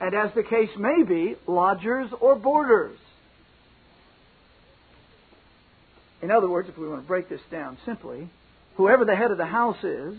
[0.00, 2.98] and as the case may be, lodgers or boarders.
[6.22, 8.28] In other words, if we want to break this down simply,
[8.76, 10.14] whoever the head of the house is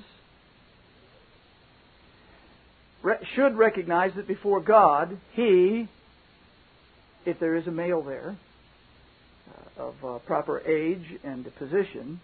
[3.36, 5.88] should recognize that before God, he,
[7.26, 8.38] if there is a male there,
[9.78, 12.20] uh, of uh, proper age and position,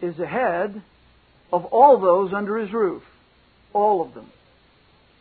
[0.00, 0.82] is the head
[1.52, 3.02] of all those under his roof.
[3.72, 4.30] All of them.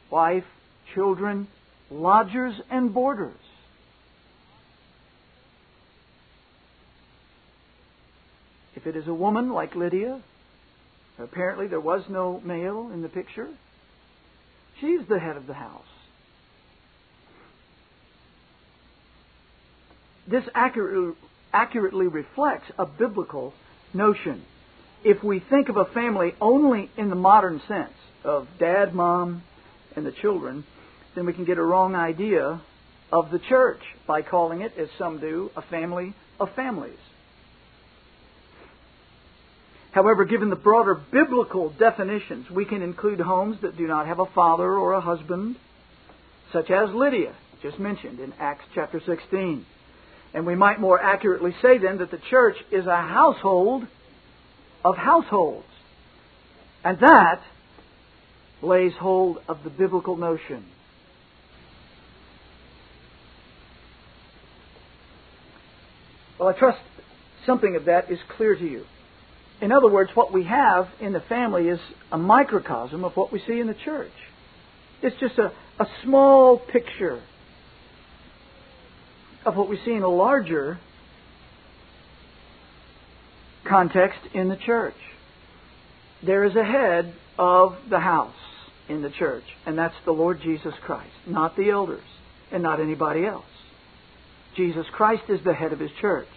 [0.10, 0.46] Wife,
[0.94, 1.48] children,
[1.90, 3.34] lodgers, and boarders.
[8.76, 10.22] If it is a woman like Lydia,
[11.18, 13.50] apparently there was no male in the picture,
[14.80, 15.84] she's the head of the house.
[20.28, 23.54] This accurately, reflects a biblical
[23.94, 24.44] notion.
[25.04, 29.42] If we think of a family only in the modern sense of dad, mom,
[29.96, 30.64] and the children,
[31.16, 32.62] then we can get a wrong idea
[33.12, 36.98] of the church by calling it, as some do, a family of families.
[39.92, 44.28] However, given the broader biblical definitions, we can include homes that do not have a
[44.28, 45.56] father or a husband,
[46.54, 49.66] such as Lydia, just mentioned in Acts chapter 16.
[50.34, 53.88] And we might more accurately say then that the church is a household
[54.86, 55.66] of households.
[56.84, 57.42] And that
[58.62, 60.66] lays hold of the biblical notion.
[66.40, 66.80] Well, I trust
[67.46, 68.86] something of that is clear to you.
[69.62, 71.80] In other words, what we have in the family is
[72.12, 74.12] a microcosm of what we see in the church.
[75.02, 77.22] It's just a, a small picture
[79.46, 80.80] of what we see in a larger
[83.68, 84.96] context in the church.
[86.26, 88.34] There is a head of the house
[88.88, 92.04] in the church, and that's the Lord Jesus Christ, not the elders,
[92.52, 93.46] and not anybody else.
[94.56, 96.28] Jesus Christ is the head of his church.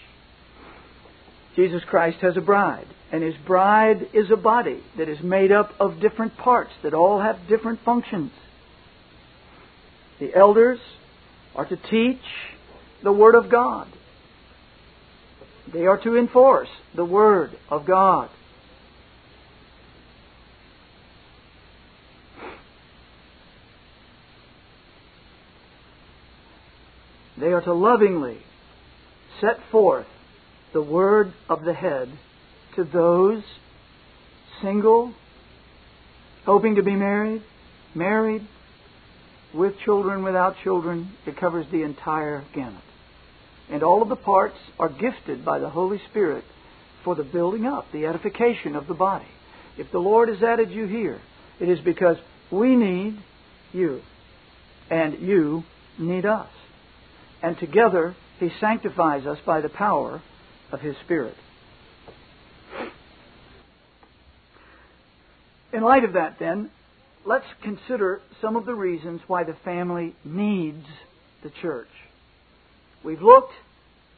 [1.57, 5.73] Jesus Christ has a bride, and his bride is a body that is made up
[5.79, 8.31] of different parts that all have different functions.
[10.19, 10.79] The elders
[11.55, 12.23] are to teach
[13.03, 13.89] the Word of God.
[15.73, 18.31] They are to enforce the Word of God.
[27.43, 28.39] They are to lovingly
[29.41, 30.07] set forth
[30.73, 32.09] the word of the head
[32.77, 33.43] to those
[34.63, 35.13] single,
[36.47, 37.43] hoping to be married,
[37.97, 38.47] married,
[39.53, 41.11] with children, without children.
[41.27, 42.85] It covers the entire gamut.
[43.69, 46.45] And all of the parts are gifted by the Holy Spirit
[47.03, 49.27] for the building up, the edification of the body.
[49.77, 51.21] If the Lord has added you here,
[51.59, 52.19] it is because
[52.53, 53.19] we need
[53.73, 54.01] you,
[54.89, 55.65] and you
[55.99, 56.49] need us.
[57.43, 60.23] And together, He sanctifies us by the power
[60.71, 61.35] of His Spirit.
[65.73, 66.71] In light of that, then,
[67.25, 70.87] let's consider some of the reasons why the family needs
[71.43, 71.89] the church.
[73.03, 73.55] We've looked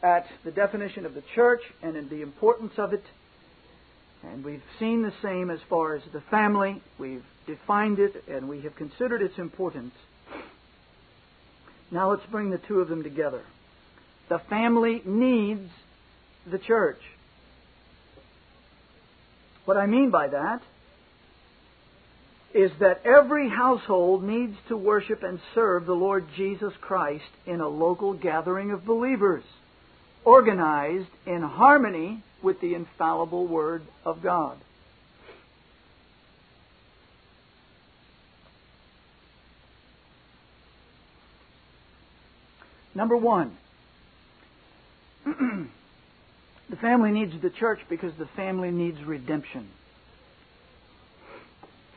[0.02, 3.04] at the definition of the church and in the importance of it,
[4.22, 6.82] and we've seen the same as far as the family.
[6.98, 9.94] We've defined it and we have considered its importance.
[11.90, 13.42] Now let's bring the two of them together.
[14.28, 15.70] The family needs
[16.50, 16.98] the church.
[19.64, 20.60] What I mean by that
[22.54, 27.68] is that every household needs to worship and serve the Lord Jesus Christ in a
[27.68, 29.42] local gathering of believers,
[30.24, 34.58] organized in harmony with the infallible Word of God.
[42.94, 43.56] Number one,
[45.24, 49.68] the family needs the church because the family needs redemption.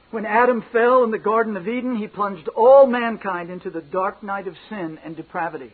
[0.10, 4.24] When Adam fell in the Garden of Eden, he plunged all mankind into the dark
[4.24, 5.74] night of sin and depravity.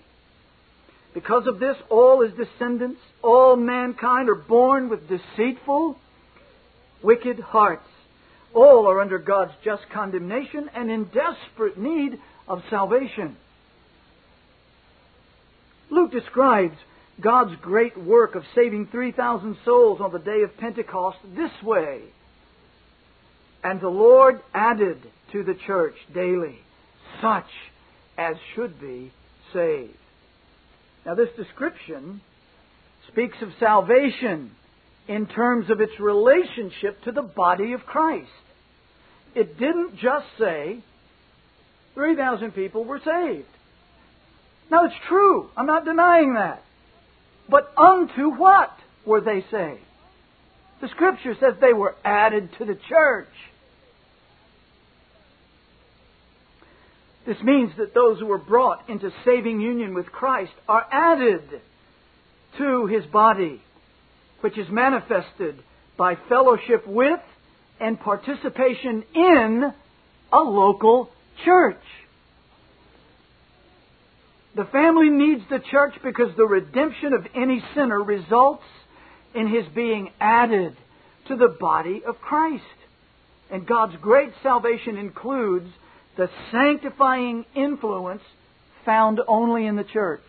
[1.14, 5.98] Because of this, all his descendants, all mankind are born with deceitful,
[7.04, 7.88] wicked hearts.
[8.56, 13.38] All are under God's just condemnation and in desperate need of salvation.
[15.90, 16.76] Luke describes
[17.22, 22.02] God's great work of saving 3,000 souls on the day of Pentecost this way.
[23.64, 24.98] And the Lord added
[25.32, 26.60] to the church daily
[27.22, 27.48] such
[28.18, 29.12] as should be
[29.54, 29.96] saved.
[31.06, 32.22] Now, this description
[33.12, 34.52] speaks of salvation
[35.08, 38.30] in terms of its relationship to the body of Christ.
[39.36, 40.80] It didn't just say
[41.96, 43.48] 3,000 people were saved.
[44.72, 45.50] Now, it's true.
[45.56, 46.64] I'm not denying that.
[47.50, 48.72] But unto what
[49.06, 49.82] were they saved?
[50.82, 53.28] The Scripture says they were added to the church.
[57.26, 61.62] This means that those who were brought into saving union with Christ are added
[62.58, 63.62] to his body,
[64.42, 65.64] which is manifested
[65.98, 67.22] by fellowship with
[67.80, 69.74] and participation in
[70.34, 71.10] a local
[71.46, 71.82] church.
[74.56, 78.64] The family needs the church because the redemption of any sinner results
[79.34, 80.78] in his being added
[81.28, 82.64] to the body of Christ.
[83.50, 85.68] And God's great salvation includes
[86.18, 88.22] the sanctifying influence
[88.86, 90.22] found only in the church.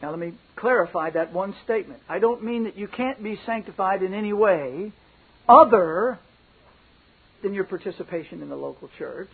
[0.00, 2.00] Now, let me clarify that one statement.
[2.08, 4.92] I don't mean that you can't be sanctified in any way
[5.48, 6.18] other
[7.42, 9.30] than your participation in the local church.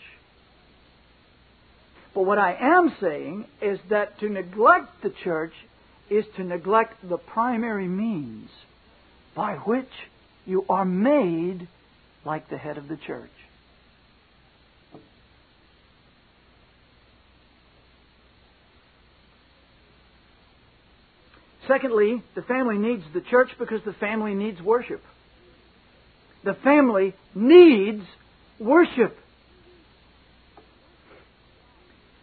[2.14, 5.52] But what I am saying is that to neglect the church
[6.10, 8.50] is to neglect the primary means
[9.34, 9.88] by which
[10.44, 11.68] you are made
[12.24, 13.30] like the head of the church.
[21.66, 25.02] Secondly, the family needs the church because the family needs worship.
[26.44, 28.02] The family needs
[28.58, 29.16] worship.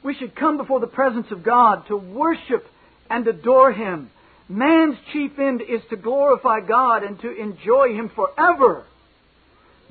[0.03, 2.65] We should come before the presence of God to worship
[3.09, 4.11] and adore Him.
[4.47, 8.85] Man's chief end is to glorify God and to enjoy Him forever.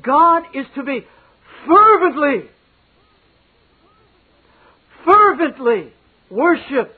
[0.02, 1.06] God is to be
[1.66, 2.48] fervently,
[5.04, 5.92] fervently
[6.30, 6.94] worshipped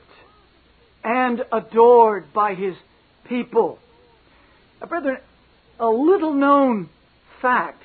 [1.03, 2.75] and adored by His
[3.27, 3.79] people.
[4.79, 5.17] Now, brethren,
[5.79, 6.89] a little known
[7.41, 7.81] fact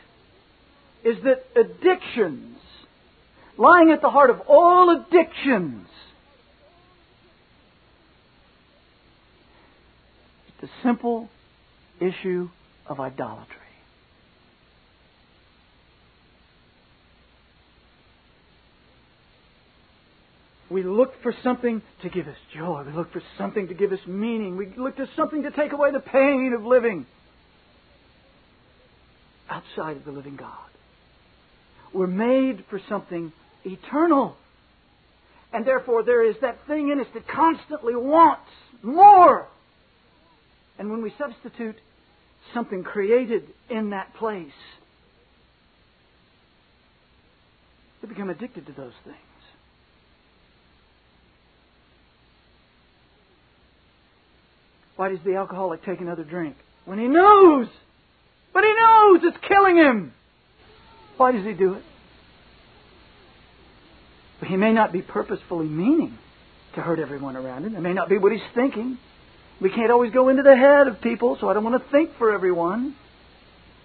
[1.04, 2.55] is that addictions,
[3.58, 5.86] lying at the heart of all addictions,
[10.60, 11.28] the simple
[12.00, 12.48] issue
[12.86, 13.56] of idolatry.
[20.68, 22.82] We look for something to give us joy.
[22.86, 24.56] We look for something to give us meaning.
[24.56, 27.06] We look for something to take away the pain of living
[29.48, 30.50] outside of the living God.
[31.92, 33.32] We're made for something
[33.66, 34.36] eternal.
[35.52, 38.50] And therefore, there is that thing in us that constantly wants
[38.82, 39.46] more.
[40.78, 41.76] And when we substitute
[42.54, 44.50] something created in that place,
[48.02, 49.16] we become addicted to those things.
[54.96, 56.56] Why does the alcoholic take another drink?
[56.84, 57.66] When he knows,
[58.54, 60.12] but he knows it's killing him.
[61.16, 61.82] Why does he do it?
[64.38, 66.18] But he may not be purposefully meaning
[66.74, 67.74] to hurt everyone around him.
[67.74, 68.98] It may not be what he's thinking.
[69.60, 72.10] We can't always go into the head of people, so I don't want to think
[72.18, 72.94] for everyone.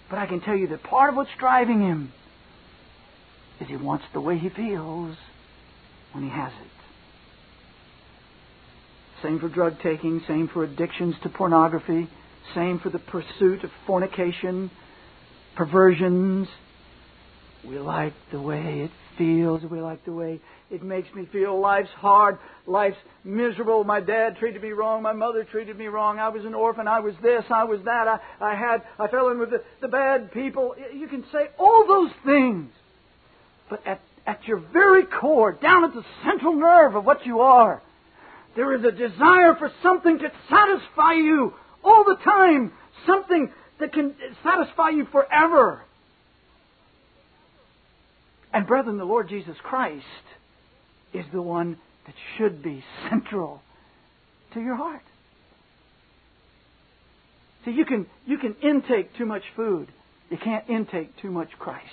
[0.09, 2.11] But I can tell you that part of what's driving him
[3.61, 5.15] is he wants the way he feels
[6.11, 6.67] when he has it.
[9.23, 12.09] Same for drug taking, same for addictions to pornography,
[12.53, 14.71] same for the pursuit of fornication,
[15.55, 16.47] perversions.
[17.63, 19.61] We like the way it feels.
[19.63, 20.39] We like the way
[20.71, 21.59] it makes me feel.
[21.59, 22.39] Life's hard.
[22.65, 23.83] Life's miserable.
[23.83, 25.03] My dad treated me wrong.
[25.03, 26.17] My mother treated me wrong.
[26.17, 26.87] I was an orphan.
[26.87, 27.43] I was this.
[27.49, 28.07] I was that.
[28.07, 30.75] I, I had, I fell in with the, the bad people.
[30.93, 32.71] You can say all those things.
[33.69, 37.81] But at, at your very core, down at the central nerve of what you are,
[38.55, 41.53] there is a desire for something to satisfy you
[41.83, 42.73] all the time.
[43.05, 45.83] Something that can satisfy you forever.
[48.53, 50.05] And brethren, the Lord Jesus Christ
[51.13, 53.61] is the one that should be central
[54.53, 55.03] to your heart.
[57.65, 59.87] See, you can, you can intake too much food.
[60.29, 61.85] You can't intake too much Christ.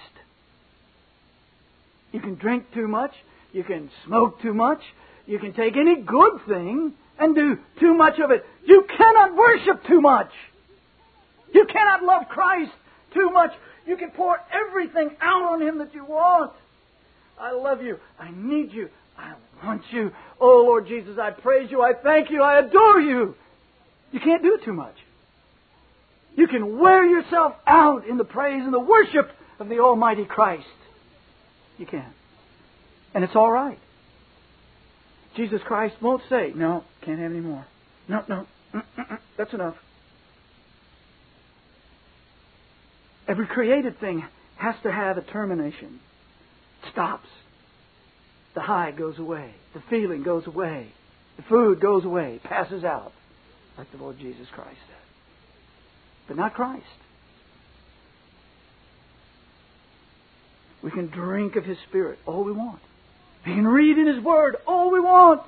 [2.12, 3.12] You can drink too much.
[3.52, 4.80] You can smoke too much.
[5.26, 8.46] You can take any good thing and do too much of it.
[8.64, 10.30] You cannot worship too much.
[11.52, 12.72] You cannot love Christ
[13.12, 13.50] too much.
[13.88, 16.52] You can pour everything out on Him that you want.
[17.40, 17.98] I love you.
[18.20, 18.90] I need you.
[19.16, 19.32] I
[19.64, 20.12] want you.
[20.38, 21.80] Oh, Lord Jesus, I praise you.
[21.80, 22.42] I thank you.
[22.42, 23.34] I adore you.
[24.12, 24.94] You can't do too much.
[26.36, 30.66] You can wear yourself out in the praise and the worship of the Almighty Christ.
[31.78, 32.12] You can.
[33.14, 33.78] And it's all right.
[35.34, 37.64] Jesus Christ won't say, no, can't have any more.
[38.06, 38.46] No, no,
[39.36, 39.76] that's enough.
[43.28, 44.24] Every created thing
[44.56, 46.00] has to have a termination.
[46.82, 47.28] It stops.
[48.54, 49.54] The high goes away.
[49.74, 50.88] The feeling goes away.
[51.36, 53.12] The food goes away, passes out,
[53.76, 54.96] like the Lord Jesus Christ said.
[56.26, 56.84] But not Christ.
[60.82, 62.80] We can drink of His Spirit all we want.
[63.46, 65.42] We can read in His Word all we want.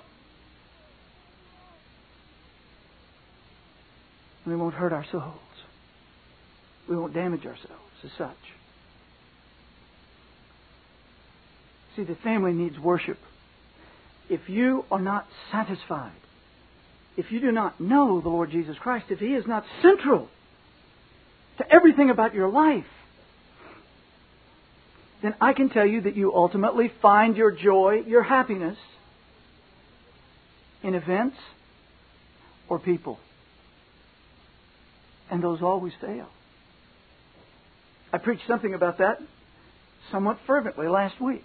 [4.44, 5.34] And we won't hurt our souls.
[6.90, 8.36] We won't damage ourselves as such.
[11.94, 13.18] See, the family needs worship.
[14.28, 16.10] If you are not satisfied,
[17.16, 20.28] if you do not know the Lord Jesus Christ, if He is not central
[21.58, 22.84] to everything about your life,
[25.22, 28.78] then I can tell you that you ultimately find your joy, your happiness
[30.82, 31.36] in events
[32.68, 33.20] or people.
[35.30, 36.28] And those always fail.
[38.22, 39.18] Preached something about that
[40.10, 41.44] somewhat fervently last week.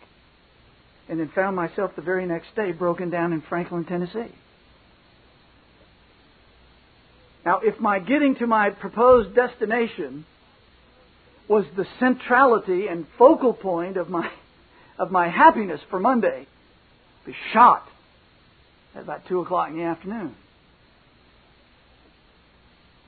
[1.07, 4.33] And then found myself the very next day broken down in Franklin, Tennessee.
[7.45, 10.25] Now, if my getting to my proposed destination
[11.47, 14.29] was the centrality and focal point of my
[14.97, 16.47] of my happiness for Monday,
[17.25, 17.87] be shot
[18.95, 20.33] at about two o'clock in the afternoon.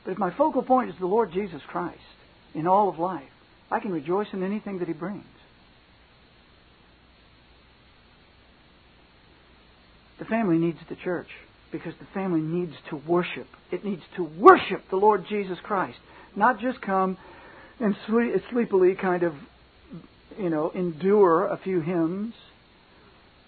[0.04, 1.98] But if my focal point is the Lord Jesus Christ
[2.54, 3.24] in all of life,
[3.70, 5.26] I can rejoice in anything that He brings.
[10.20, 11.28] The family needs the church
[11.72, 13.48] because the family needs to worship.
[13.72, 16.00] It needs to worship the Lord Jesus Christ,
[16.36, 17.18] not just come
[17.80, 19.36] and sleepily kind of,
[20.40, 22.34] you know, endure a few hymns,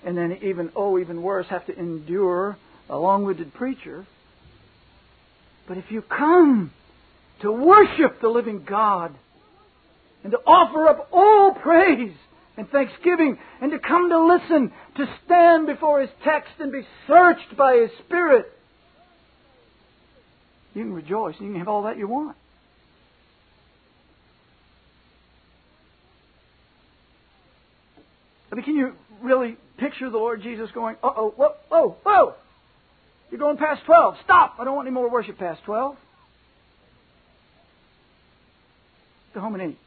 [0.06, 2.58] and then even, oh, even worse, have to endure
[2.90, 4.06] a long-winded preacher.
[5.68, 6.72] But if you come
[7.42, 9.16] to worship the living God
[10.24, 12.14] and to offer up all praise
[12.58, 17.56] and thanksgiving and to come to listen, to stand before His text and be searched
[17.58, 18.52] by His Spirit.
[20.74, 21.36] You can rejoice.
[21.40, 22.36] You can have all that you want.
[28.52, 32.34] I mean, can you really picture the Lord Jesus going, uh oh, whoa, whoa, whoa!
[33.30, 34.16] You're going past 12.
[34.24, 34.56] Stop!
[34.60, 35.96] I don't want any more worship past 12.
[39.36, 39.78] Go home and eat.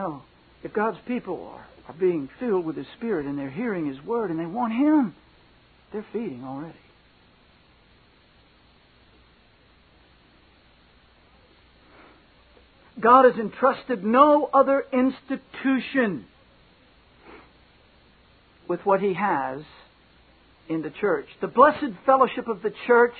[0.00, 0.22] No.
[0.62, 4.30] If God's people are, are being filled with His Spirit and they're hearing His Word
[4.30, 5.14] and they want Him,
[5.92, 6.74] they're feeding already.
[12.98, 16.24] God has entrusted no other institution
[18.68, 19.60] with what He has
[20.70, 21.26] in the church.
[21.42, 23.14] The blessed fellowship of the church,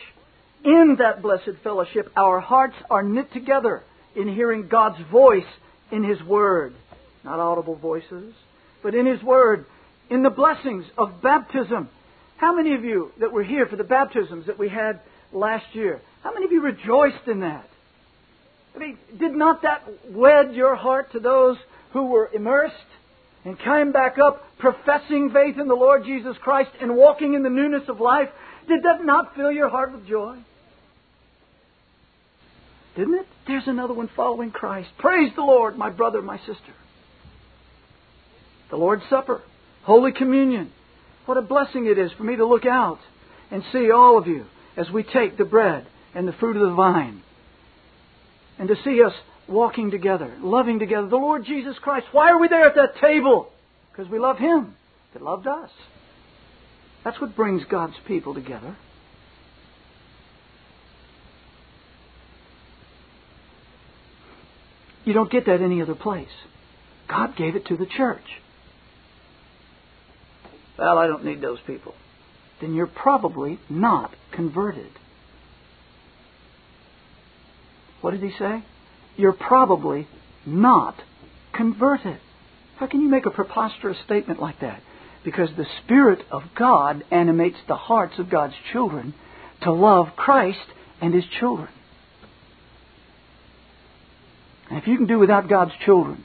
[0.65, 3.83] in that blessed fellowship, our hearts are knit together
[4.17, 5.45] in hearing God's voice
[5.93, 6.75] in His Word
[7.25, 8.35] not audible voices,
[8.83, 9.67] but in His Word,
[10.09, 11.89] in the blessings of baptism.
[12.37, 15.01] How many of you that were here for the baptisms that we had
[15.33, 17.69] last year, how many of you rejoiced in that?
[18.75, 21.57] I mean, did not that wed your heart to those
[21.93, 22.75] who were immersed
[23.45, 27.51] and came back up professing faith in the Lord Jesus Christ and walking in the
[27.51, 28.29] newness of life?
[28.69, 30.37] Did that not fill your heart with joy?
[32.97, 33.27] Didn't it?
[33.47, 34.89] There's another one following Christ.
[34.99, 36.75] Praise the Lord, my brother, my sister
[38.71, 39.43] the Lord's Supper,
[39.83, 40.73] Holy Communion.
[41.27, 42.99] What a blessing it is for me to look out
[43.51, 46.75] and see all of you as we take the bread and the fruit of the
[46.75, 47.23] vine.
[48.59, 49.13] And to see us
[49.49, 51.09] walking together, loving together.
[51.09, 52.07] The Lord Jesus Christ.
[52.13, 53.51] Why are we there at that table?
[53.91, 54.75] Because we love Him
[55.13, 55.71] that loved us.
[57.05, 58.77] That's what brings God's people together.
[65.11, 66.31] You don't get that any other place.
[67.09, 68.23] God gave it to the church.
[70.79, 71.95] Well, I don't need those people.
[72.61, 74.93] Then you're probably not converted.
[78.03, 78.63] What did he say?
[79.17, 80.07] You're probably
[80.47, 80.95] not
[81.55, 82.21] converted.
[82.77, 84.81] How can you make a preposterous statement like that?
[85.25, 89.15] Because the Spirit of God animates the hearts of God's children
[89.63, 90.69] to love Christ
[91.01, 91.71] and His children.
[94.71, 96.25] And if you can do without God's children,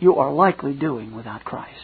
[0.00, 1.78] you are likely doing without Christ.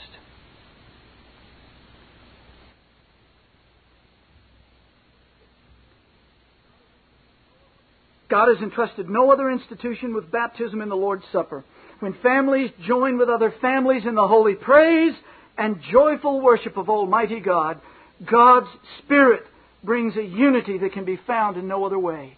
[8.28, 11.64] God has entrusted no other institution with baptism in the Lord's Supper.
[12.00, 15.14] When families join with other families in the holy praise
[15.56, 17.80] and joyful worship of Almighty God,
[18.28, 18.68] God's
[19.04, 19.44] Spirit
[19.82, 22.36] brings a unity that can be found in no other way.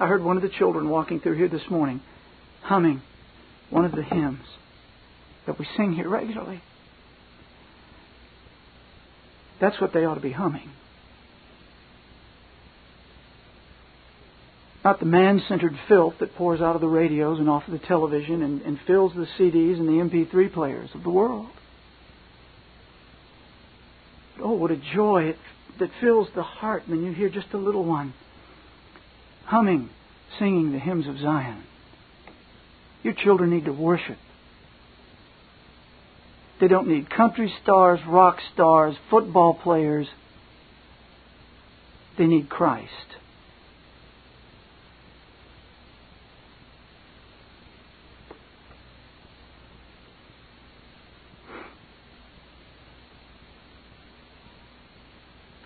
[0.00, 2.00] I heard one of the children walking through here this morning
[2.62, 3.02] humming
[3.70, 4.44] one of the hymns
[5.46, 6.62] that we sing here regularly.
[9.60, 10.70] That's what they ought to be humming.
[14.84, 17.86] Not the man centered filth that pours out of the radios and off of the
[17.86, 21.46] television and, and fills the CDs and the MP3 players of the world.
[24.36, 25.38] But oh, what a joy it,
[25.78, 28.12] that fills the heart when you hear just a little one
[29.44, 29.90] humming,
[30.38, 31.62] singing the hymns of Zion.
[33.02, 34.18] Your children need to worship.
[36.60, 40.06] They don't need country stars, rock stars, football players.
[42.16, 42.88] They need Christ.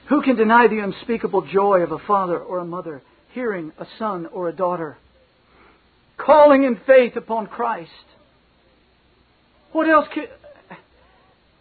[0.08, 3.02] Who can deny the unspeakable joy of a father or a mother
[3.34, 4.96] hearing a son or a daughter
[6.16, 7.90] calling in faith upon Christ?
[9.72, 10.28] What else could,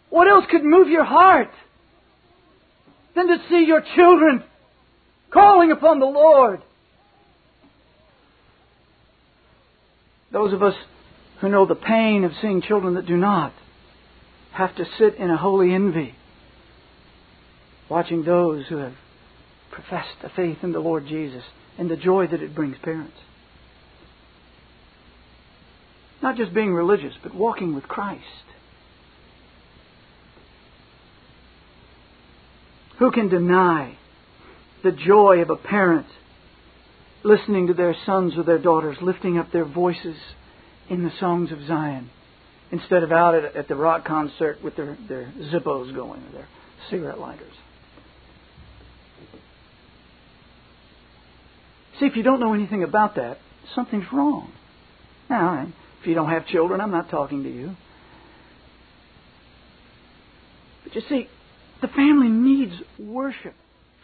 [0.10, 1.50] what else could move your heart
[3.16, 4.44] than to see your children
[5.32, 6.62] calling upon the Lord.
[10.32, 10.76] Those of us
[11.40, 13.54] who know the pain of seeing children that do not
[14.54, 16.16] have to sit in a holy envy,
[17.90, 18.94] watching those who have
[19.72, 21.44] professed a faith in the Lord Jesus
[21.78, 23.18] and the joy that it brings parents.
[26.22, 28.24] Not just being religious, but walking with Christ.
[33.00, 33.98] Who can deny
[34.84, 36.08] the joy of a parent
[37.24, 40.16] listening to their sons or their daughters lifting up their voices
[40.90, 42.10] in the songs of Zion
[42.72, 46.48] instead of out at, at the rock concert with their, their Zippos going or their
[46.90, 47.54] cigarette lighters?
[52.00, 53.38] See, if you don't know anything about that,
[53.74, 54.52] something's wrong.
[55.30, 55.72] Now,
[56.06, 57.76] if you don't have children, I'm not talking to you.
[60.84, 61.28] But you see,
[61.82, 63.56] the family needs worship.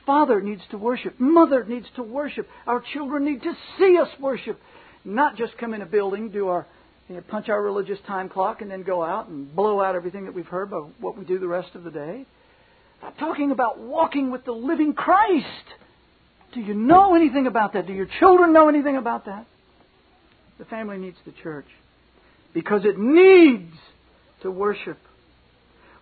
[0.03, 1.19] Father needs to worship.
[1.19, 2.47] Mother needs to worship.
[2.65, 4.59] Our children need to see us worship.
[5.05, 6.65] Not just come in a building, do our
[7.07, 10.25] you know, punch our religious time clock, and then go out and blow out everything
[10.25, 12.25] that we've heard about what we do the rest of the day.
[13.03, 15.45] I'm talking about walking with the living Christ.
[16.55, 17.85] Do you know anything about that?
[17.85, 19.45] Do your children know anything about that?
[20.57, 21.67] The family needs the church
[22.53, 23.73] because it needs
[24.41, 24.97] to worship.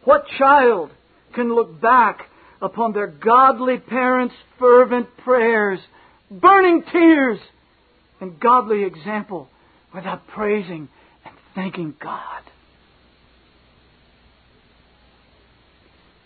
[0.04, 0.92] What child
[1.36, 2.22] can look back
[2.62, 5.80] upon their godly parents' fervent prayers,
[6.32, 7.40] burning tears,
[8.22, 9.50] and godly example
[9.94, 10.90] without praising
[11.26, 12.44] and thanking God?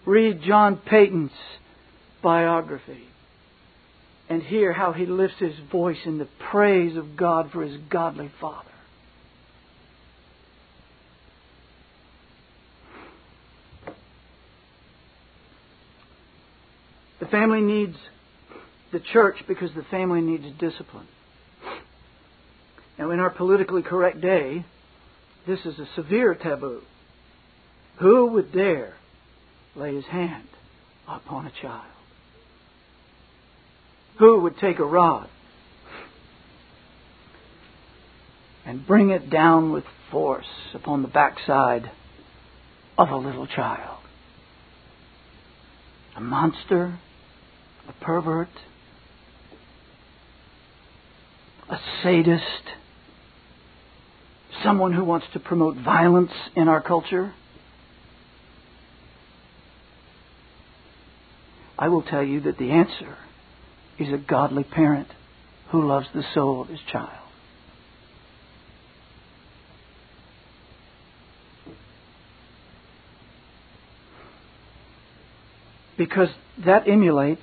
[0.05, 1.32] Read John Paton's
[2.21, 3.03] biography
[4.30, 8.32] and hear how he lifts his voice in the praise of God for his godly
[8.39, 8.69] father.
[17.19, 17.95] The family needs
[18.91, 21.07] the church because the family needs discipline.
[22.99, 24.63] Now, in our politically correct day,
[25.47, 26.81] this is a severe taboo.
[27.99, 28.93] Who would dare
[29.75, 30.47] lay his hand
[31.07, 31.91] upon a child?
[34.19, 35.27] Who would take a rod
[38.63, 41.89] and bring it down with force upon the backside
[42.95, 43.99] of a little child?
[46.15, 46.99] A monster?
[47.88, 48.49] A pervert?
[51.69, 52.43] A sadist?
[54.63, 57.34] Someone who wants to promote violence in our culture?
[61.77, 63.17] I will tell you that the answer
[63.99, 65.07] is a godly parent
[65.71, 67.09] who loves the soul of his child.
[75.97, 76.29] Because
[76.65, 77.41] that emulates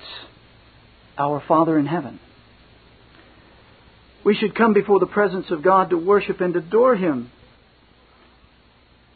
[1.21, 2.19] our Father in heaven.
[4.23, 7.31] We should come before the presence of God to worship and adore Him.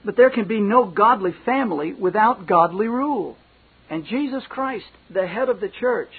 [0.03, 3.37] But there can be no godly family without godly rule.
[3.89, 6.11] And Jesus Christ, the head of the church,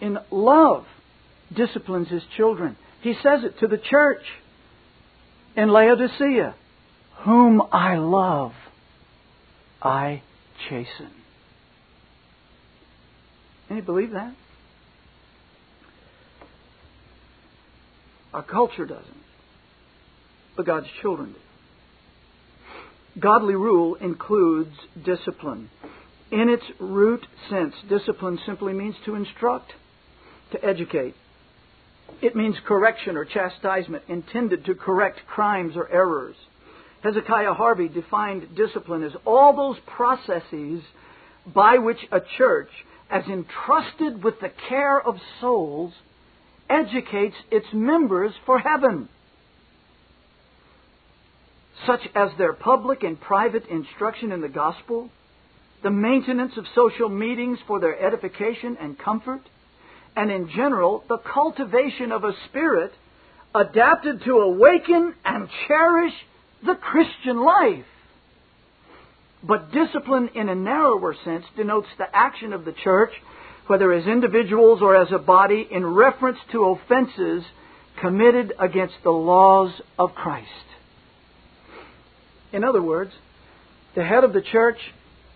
[0.00, 0.84] in love
[1.54, 2.76] disciplines his children.
[3.00, 4.22] He says it to the church
[5.56, 6.54] in Laodicea
[7.20, 8.52] Whom I love,
[9.82, 10.22] I
[10.68, 11.10] chasten.
[13.66, 14.34] Can you believe that?
[18.32, 19.24] Our culture doesn't,
[20.56, 23.20] but God's children do.
[23.20, 24.74] Godly rule includes
[25.04, 25.70] discipline.
[26.30, 29.72] In its root sense, discipline simply means to instruct
[30.52, 31.14] to educate.
[32.22, 36.36] It means correction or chastisement intended to correct crimes or errors.
[37.02, 40.82] Hezekiah Harvey defined discipline as all those processes
[41.46, 42.70] by which a church,
[43.10, 45.92] as entrusted with the care of souls,
[46.68, 49.08] educates its members for heaven,
[51.86, 55.10] such as their public and private instruction in the gospel,
[55.82, 59.42] the maintenance of social meetings for their edification and comfort,
[60.16, 62.92] and in general, the cultivation of a spirit
[63.54, 66.12] adapted to awaken and cherish
[66.64, 67.84] the Christian life.
[69.42, 73.12] But discipline in a narrower sense denotes the action of the church,
[73.68, 77.44] whether as individuals or as a body, in reference to offenses
[78.00, 80.48] committed against the laws of Christ.
[82.52, 83.12] In other words,
[83.94, 84.78] the head of the church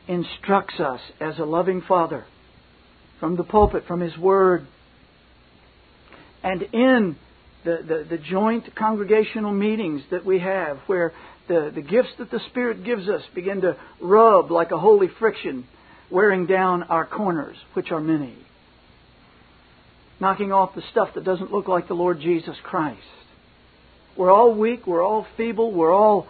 [0.09, 2.25] instructs us as a loving father
[3.21, 4.67] from the pulpit, from his word,
[6.43, 7.17] and in
[7.65, 11.13] the, the, the, joint congregational meetings that we have, where
[11.47, 15.67] the, the gifts that the Spirit gives us begin to rub like a holy friction,
[16.13, 18.37] wearing down our corners, which are many.
[20.21, 23.01] knocking off the stuff that doesn't look like the Lord Jesus Christ.
[24.17, 26.29] We're all weak, we're all feeble, we're all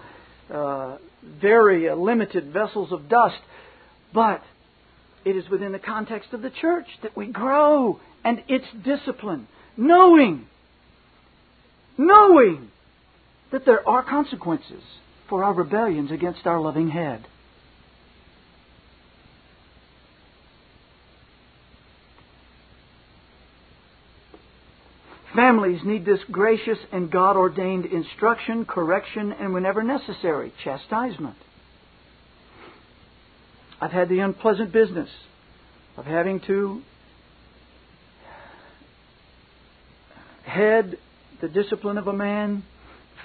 [0.50, 3.40] uh, very uh, limited vessels of dust,
[4.14, 4.42] but
[5.26, 10.46] it is within the context of the church that we grow and its discipline, knowing,
[11.98, 12.70] knowing
[13.50, 14.82] that there are consequences
[15.28, 17.26] for our rebellions against our loving head.
[25.34, 31.36] Families need this gracious and God ordained instruction, correction, and whenever necessary, chastisement.
[33.80, 35.08] I've had the unpleasant business
[35.96, 36.82] of having to
[40.44, 40.98] head
[41.40, 42.62] the discipline of a man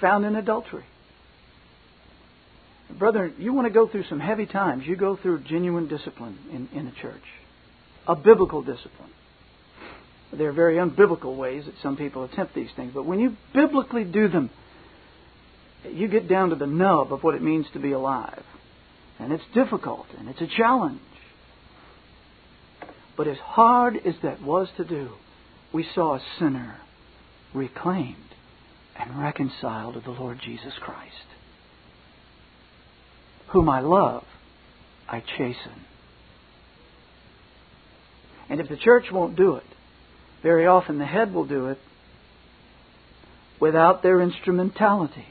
[0.00, 0.84] found in adultery.
[2.98, 6.68] Brother, you want to go through some heavy times, you go through genuine discipline in,
[6.78, 7.22] in a church,
[8.06, 9.10] a biblical discipline.
[10.32, 14.04] There are very unbiblical ways that some people attempt these things, but when you biblically
[14.04, 14.50] do them,
[15.90, 18.42] you get down to the nub of what it means to be alive.
[19.18, 21.00] And it's difficult and it's a challenge.
[23.16, 25.10] But as hard as that was to do,
[25.72, 26.76] we saw a sinner
[27.52, 28.16] reclaimed
[28.96, 31.14] and reconciled to the Lord Jesus Christ.
[33.48, 34.24] Whom I love,
[35.08, 35.84] I chasten.
[38.48, 39.64] And if the church won't do it,
[40.42, 41.78] very often the head will do it
[43.60, 45.26] without their instrumentality.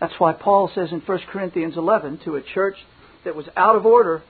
[0.00, 2.76] That's why Paul says in 1 Corinthians 11 to a church
[3.24, 4.22] that was out of order,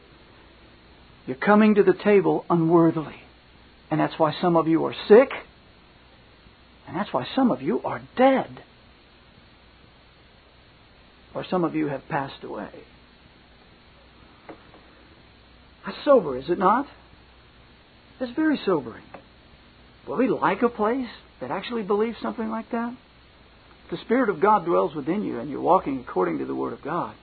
[1.27, 3.17] you're coming to the table unworthily.
[3.91, 5.31] And that's why some of you are sick,
[6.87, 8.63] and that's why some of you are dead.
[11.35, 12.71] Or some of you have passed away.
[15.87, 16.87] That's sober, is it not?
[18.21, 19.05] It's very sobering.
[20.07, 21.09] Will we like a place
[21.41, 22.95] that actually believes something like that?
[23.85, 26.73] If the Spirit of God dwells within you and you're walking according to the Word
[26.73, 27.15] of God,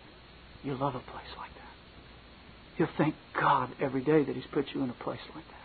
[0.64, 2.78] you love a place like that.
[2.78, 5.60] You'll thank God every day that He's put you in a place like that.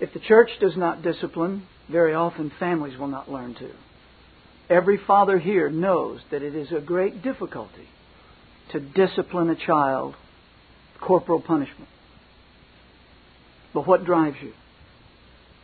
[0.00, 3.70] If the church does not discipline, very often families will not learn to.
[4.70, 7.88] Every father here knows that it is a great difficulty
[8.72, 10.14] to discipline a child,
[11.00, 11.88] corporal punishment.
[13.72, 14.52] But what drives you?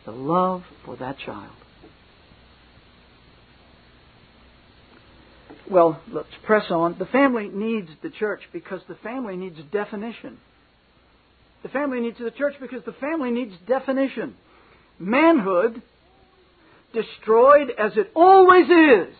[0.05, 1.51] The love for that child.
[5.69, 6.95] Well, let's press on.
[6.97, 10.37] The family needs the church because the family needs definition.
[11.63, 14.35] The family needs the church because the family needs definition.
[14.97, 15.81] Manhood,
[16.93, 19.13] destroyed as it always is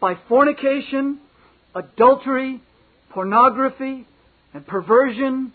[0.00, 1.20] by fornication,
[1.74, 2.60] adultery,
[3.10, 4.06] pornography,
[4.52, 5.52] and perversion,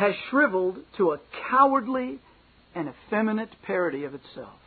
[0.00, 1.20] has shriveled to a
[1.50, 2.18] cowardly
[2.74, 4.58] and effeminate parody of itself.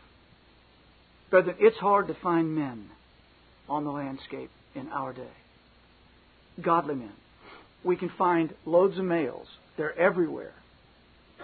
[1.32, 2.86] Brethren, it's hard to find men
[3.68, 5.34] on the landscape in our day.
[6.62, 7.14] Godly men.
[7.84, 9.48] We can find loads of males.
[9.76, 10.54] They're everywhere.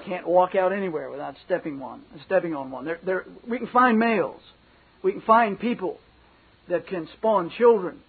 [0.06, 2.86] Can't walk out anywhere without stepping one, stepping on one.
[2.86, 4.42] They're, they're, we can find males.
[5.02, 5.98] We can find people
[6.70, 8.02] that can spawn children.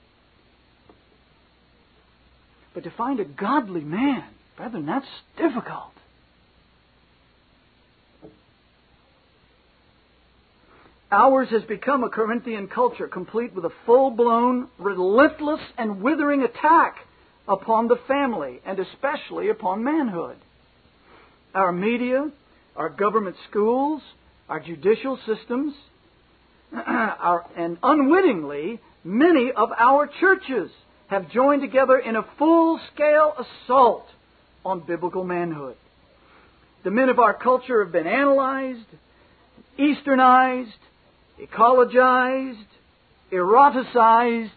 [2.75, 4.29] But to find a godly man
[4.61, 5.07] Brethren, that's
[5.39, 5.95] difficult.
[11.11, 16.97] Ours has become a Corinthian culture complete with a full blown, relentless, and withering attack
[17.49, 20.37] upon the family, and especially upon manhood.
[21.55, 22.31] Our media,
[22.77, 24.03] our government schools,
[24.51, 25.73] our judicial systems,
[26.73, 30.71] and unwittingly, many of our churches
[31.07, 34.05] have joined together in a full scale assault
[34.65, 35.77] on biblical manhood.
[36.85, 38.87] The men of our culture have been analyzed,
[39.79, 40.73] easternized,
[41.41, 42.67] ecologized,
[43.33, 44.51] eroticized,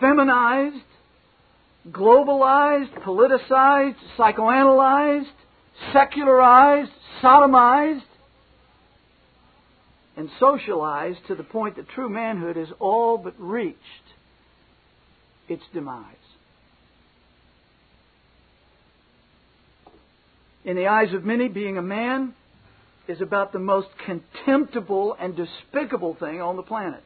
[0.00, 0.82] feminized,
[1.90, 5.30] globalized, politicized, psychoanalyzed,
[5.92, 6.90] secularized,
[7.22, 8.02] sodomized,
[10.16, 13.78] and socialized to the point that true manhood has all but reached
[15.48, 16.04] its demise.
[20.70, 22.32] In the eyes of many, being a man
[23.08, 27.02] is about the most contemptible and despicable thing on the planet.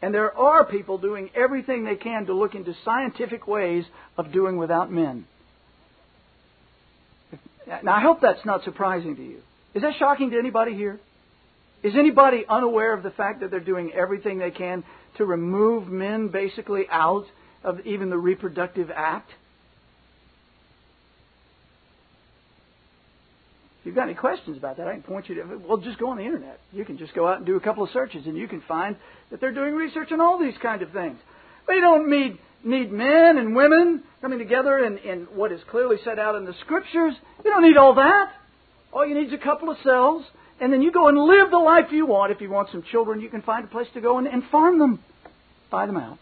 [0.00, 3.84] And there are people doing everything they can to look into scientific ways
[4.16, 5.26] of doing without men.
[7.82, 9.38] Now, I hope that's not surprising to you.
[9.74, 11.00] Is that shocking to anybody here?
[11.82, 14.84] Is anybody unaware of the fact that they're doing everything they can
[15.16, 17.24] to remove men basically out
[17.64, 19.30] of even the reproductive act?
[23.84, 26.16] You've got any questions about that, I can point you to, well, just go on
[26.16, 26.60] the internet.
[26.72, 28.96] You can just go out and do a couple of searches and you can find
[29.30, 31.18] that they're doing research on all these kind of things.
[31.68, 36.18] You don't need, need men and women coming together in, in what is clearly set
[36.18, 37.14] out in the scriptures.
[37.44, 38.32] You don't need all that.
[38.92, 40.24] All you need is a couple of cells
[40.60, 42.32] and then you go and live the life you want.
[42.32, 44.78] If you want some children, you can find a place to go and, and farm
[44.78, 45.00] them.
[45.70, 46.18] Buy them out.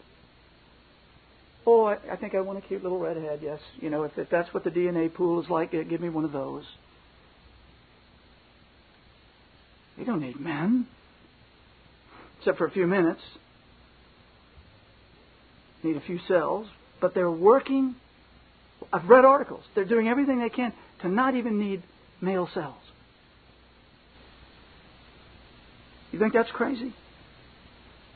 [1.65, 3.39] Oh, I, I think I want a cute little redhead.
[3.41, 6.25] Yes, you know, if, if that's what the DNA pool is like, give me one
[6.25, 6.63] of those.
[9.97, 10.87] You don't need men,
[12.39, 13.21] except for a few minutes.
[15.83, 16.67] Need a few cells,
[17.01, 17.95] but they're working.
[18.91, 19.63] I've read articles.
[19.75, 21.83] They're doing everything they can to not even need
[22.21, 22.75] male cells.
[26.11, 26.93] You think that's crazy?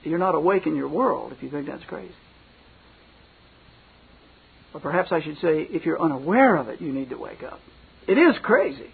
[0.03, 2.13] You're not awake in your world if you think that's crazy.
[4.73, 7.59] Or perhaps I should say, if you're unaware of it, you need to wake up.
[8.07, 8.91] It is crazy.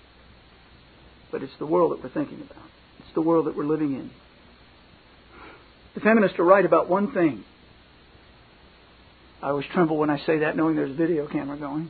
[1.33, 2.63] But it's the world that we're thinking about.
[2.99, 4.11] It's the world that we're living in.
[5.95, 7.43] The feminists are right about one thing.
[9.41, 11.89] I always tremble when I say that, knowing there's a video camera going.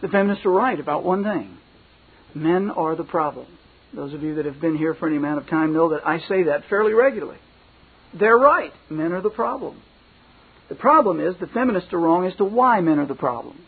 [0.00, 1.58] The feminists are right about one thing
[2.34, 3.46] men are the problem.
[3.92, 6.20] Those of you that have been here for any amount of time know that I
[6.20, 7.38] say that fairly regularly.
[8.14, 8.72] They're right.
[8.88, 9.82] Men are the problem.
[10.68, 13.58] The problem is the feminists are wrong as to why men are the problem.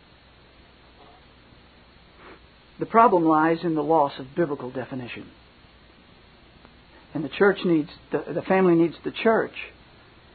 [2.82, 5.30] The problem lies in the loss of biblical definition.
[7.14, 9.54] And the church needs, the, the family needs the church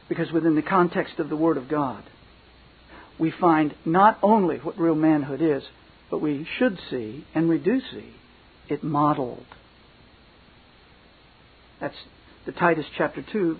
[0.08, 2.02] because within the context of the Word of God,
[3.18, 5.62] we find not only what real manhood is,
[6.10, 8.14] but we should see, and we do see,
[8.70, 9.44] it modeled.
[11.82, 11.96] That's
[12.46, 13.58] the Titus chapter 2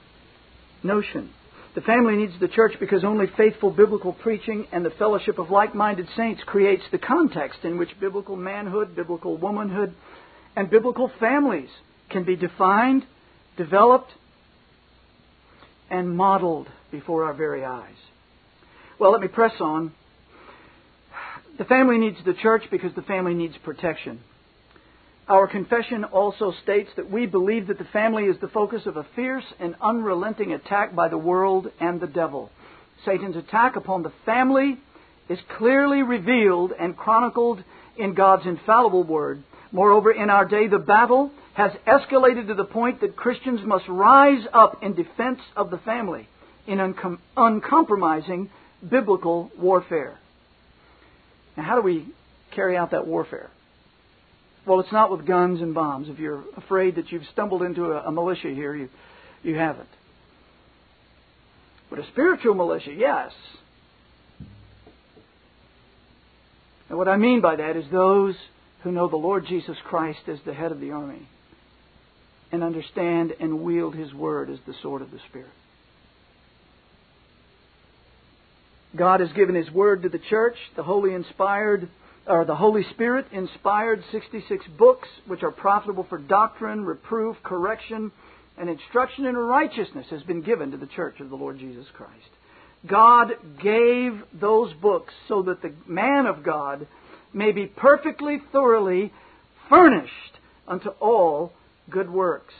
[0.83, 1.29] notion.
[1.75, 5.75] The family needs the church because only faithful biblical preaching and the fellowship of like
[5.75, 9.95] minded saints creates the context in which biblical manhood, biblical womanhood,
[10.57, 11.69] and biblical families
[12.11, 13.05] can be defined,
[13.57, 14.11] developed,
[15.91, 17.95] and modeled before our very eyes.
[18.99, 19.93] Well, let me press on.
[21.59, 24.21] The family needs the church because the family needs protection.
[25.29, 29.07] Our confession also states that we believe that the family is the focus of a
[29.15, 32.51] fierce and unrelenting attack by the world and the devil.
[33.05, 34.79] Satan's attack upon the family
[35.29, 37.63] is clearly revealed and chronicled
[37.99, 39.43] in God's infallible word.
[39.71, 44.47] Moreover, in our day, the battle has escalated to the point that Christians must rise
[44.55, 46.27] up in defense of the family
[46.67, 48.49] in uncom- uncompromising
[48.89, 50.19] biblical warfare.
[51.55, 52.07] Now, how do we
[52.55, 53.51] carry out that warfare?
[54.69, 56.11] Well, it's not with guns and bombs.
[56.11, 58.91] If you're afraid that you've stumbled into a, a militia here, you,
[59.43, 59.89] you haven't.
[61.89, 63.33] But a spiritual militia, yes.
[66.91, 68.35] And what I mean by that is those
[68.83, 71.27] who know the Lord Jesus Christ as the head of the army
[72.53, 75.49] and understand and wield His Word as the sword of the Spirit.
[78.95, 81.89] God has given His Word to the church, the holy inspired
[82.29, 88.13] or the Holy Spirit inspired 66 books which are profitable for doctrine, reproof, correction,
[88.59, 92.13] and instruction in righteousness has been given to the church of the Lord Jesus Christ.
[92.87, 96.87] God gave those books so that the man of God
[97.33, 99.13] may be perfectly, thoroughly
[99.69, 100.13] furnished
[100.67, 101.53] unto all
[101.91, 102.55] good works.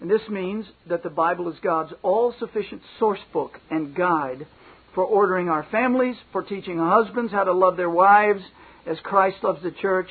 [0.00, 4.46] And this means that the Bible is God's all sufficient source book and guide
[4.94, 8.42] for ordering our families, for teaching husbands how to love their wives,
[8.86, 10.08] as Christ loves the church,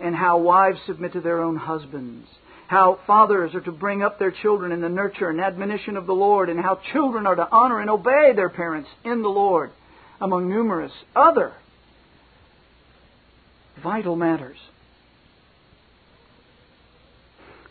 [0.00, 2.26] and how wives submit to their own husbands.
[2.66, 6.14] How fathers are to bring up their children in the nurture and admonition of the
[6.14, 9.70] Lord, and how children are to honor and obey their parents in the Lord,
[10.20, 11.52] among numerous other
[13.82, 14.56] vital matters.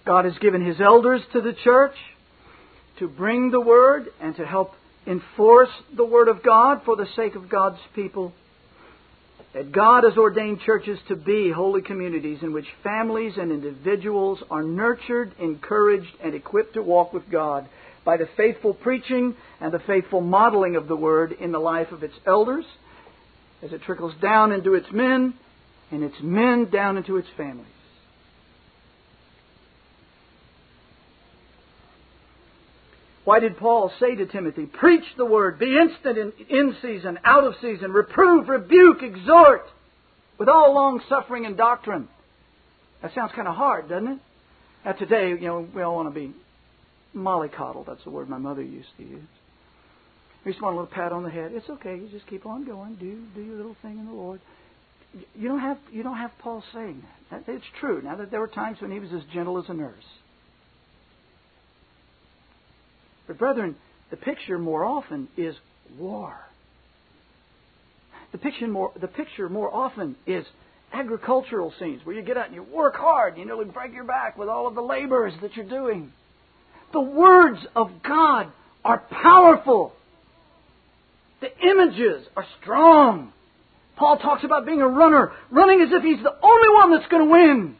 [0.05, 1.95] God has given His elders to the church
[2.99, 4.73] to bring the Word and to help
[5.05, 8.33] enforce the Word of God for the sake of God's people
[9.53, 14.63] that God has ordained churches to be holy communities in which families and individuals are
[14.63, 17.67] nurtured, encouraged, and equipped to walk with God
[18.05, 22.03] by the faithful preaching and the faithful modeling of the Word in the life of
[22.03, 22.65] its elders
[23.61, 25.33] as it trickles down into its men
[25.91, 27.67] and its men down into its families.
[33.31, 37.45] Why did Paul say to Timothy, Preach the word, be instant in, in season, out
[37.45, 39.61] of season, reprove, rebuke, exhort,
[40.37, 42.09] with all long suffering and doctrine?
[43.01, 44.19] That sounds kind of hard, doesn't it?
[44.83, 46.33] Now, today, you know, we all want to be
[47.15, 47.85] mollycoddled.
[47.85, 49.23] That's the word my mother used to use.
[50.43, 51.53] We just want a little pat on the head.
[51.53, 51.95] It's okay.
[51.95, 52.95] You just keep on going.
[52.95, 54.41] Do do your little thing in the Lord.
[55.35, 57.45] you don't have you don't have Paul saying that.
[57.47, 58.01] It's true.
[58.03, 60.03] Now that there were times when he was as gentle as a nurse.
[63.31, 63.77] But brethren,
[64.09, 65.55] the picture more often is
[65.97, 66.37] war.
[68.33, 70.45] The picture more the picture more often is
[70.91, 74.37] agricultural scenes where you get out and you work hard, you nearly break your back
[74.37, 76.11] with all of the labors that you're doing.
[76.91, 78.51] The words of God
[78.83, 79.93] are powerful.
[81.39, 83.31] The images are strong.
[83.95, 87.25] Paul talks about being a runner, running as if he's the only one that's going
[87.25, 87.75] to win.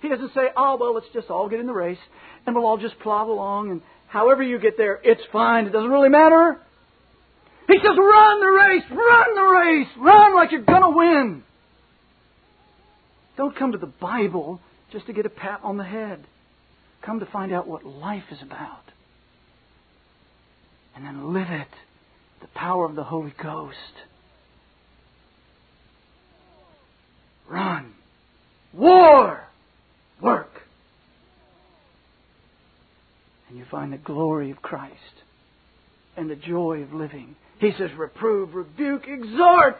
[0.00, 1.98] He doesn't say, oh, well, let's just all get in the race
[2.44, 3.82] and we'll all just plod along and
[4.12, 5.66] however you get there, it's fine.
[5.66, 6.58] It doesn't really matter.
[7.66, 11.42] He says, run the race, run the race, run like you're going to win.
[13.36, 14.60] Don't come to the Bible
[14.92, 16.22] just to get a pat on the head.
[17.00, 18.82] Come to find out what life is about.
[20.94, 21.68] And then live it.
[22.42, 23.76] The power of the Holy Ghost.
[27.48, 27.94] Run.
[28.74, 29.44] War.
[30.20, 30.51] Work.
[33.52, 34.94] And you find the glory of Christ
[36.16, 37.36] and the joy of living.
[37.58, 39.76] He says, reprove, rebuke, exhort.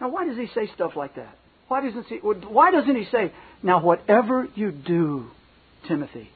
[0.00, 1.36] Now, why does he say stuff like that?
[1.66, 3.32] Why doesn't he, why doesn't he say,
[3.64, 5.26] now whatever you do,
[5.88, 6.30] Timothy,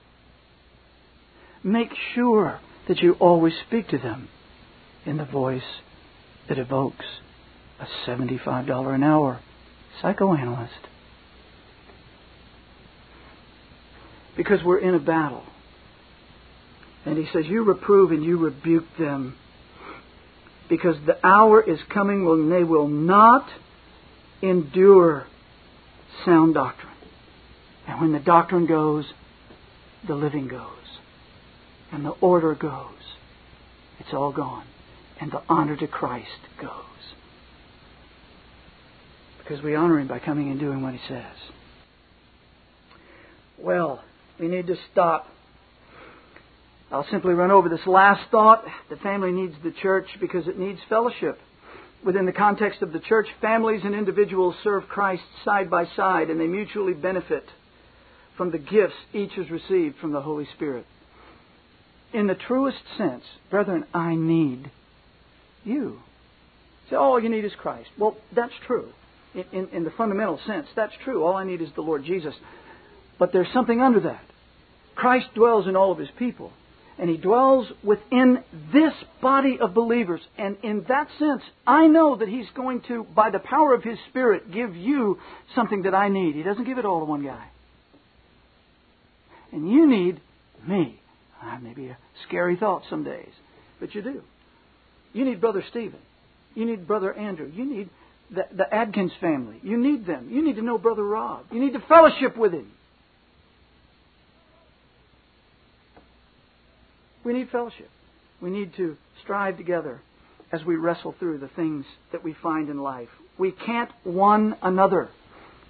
[1.62, 2.58] make sure
[2.88, 4.28] that you always speak to them
[5.04, 5.62] in the voice
[6.48, 7.06] that evokes
[7.78, 9.38] a $75 an hour
[10.02, 10.72] psychoanalyst.
[14.36, 15.44] Because we're in a battle.
[17.06, 19.36] And he says, You reprove and you rebuke them
[20.68, 23.48] because the hour is coming when they will not
[24.42, 25.26] endure
[26.24, 26.92] sound doctrine.
[27.86, 29.04] And when the doctrine goes,
[30.06, 30.70] the living goes.
[31.92, 32.92] And the order goes.
[34.00, 34.66] It's all gone.
[35.20, 36.26] And the honor to Christ
[36.60, 36.70] goes.
[39.38, 41.24] Because we honor Him by coming and doing what He says.
[43.58, 44.02] Well,
[44.40, 45.28] we need to stop.
[46.90, 48.64] I'll simply run over this last thought.
[48.90, 51.38] The family needs the church because it needs fellowship
[52.06, 56.40] within the context of the church, families and individuals serve Christ side by side and
[56.40, 57.44] they mutually benefit
[58.36, 60.86] from the gifts each has received from the Holy Spirit.
[62.12, 64.70] In the truest sense, brethren, I need
[65.64, 65.98] you.
[66.88, 67.88] Say, all you need is Christ.
[67.98, 68.88] Well, that's true.
[69.34, 71.24] In, in, in the fundamental sense, that's true.
[71.24, 72.34] All I need is the Lord Jesus.
[73.18, 74.22] But there's something under that.
[74.94, 76.52] Christ dwells in all of his people.
[76.98, 78.42] And He dwells within
[78.72, 80.20] this body of believers.
[80.38, 83.98] And in that sense, I know that He's going to, by the power of His
[84.08, 85.18] Spirit, give you
[85.54, 86.34] something that I need.
[86.34, 87.48] He doesn't give it all to one guy.
[89.52, 90.20] And you need
[90.66, 91.00] me.
[91.42, 93.30] Uh, maybe a scary thought some days,
[93.78, 94.22] but you do.
[95.12, 95.98] You need Brother Stephen.
[96.54, 97.50] You need Brother Andrew.
[97.54, 97.90] You need
[98.30, 99.60] the, the Adkins family.
[99.62, 100.28] You need them.
[100.30, 101.44] You need to know Brother Rob.
[101.52, 102.72] You need to fellowship with him.
[107.26, 107.90] We need fellowship.
[108.40, 110.00] We need to strive together
[110.52, 113.08] as we wrestle through the things that we find in life.
[113.36, 115.08] We can't one another.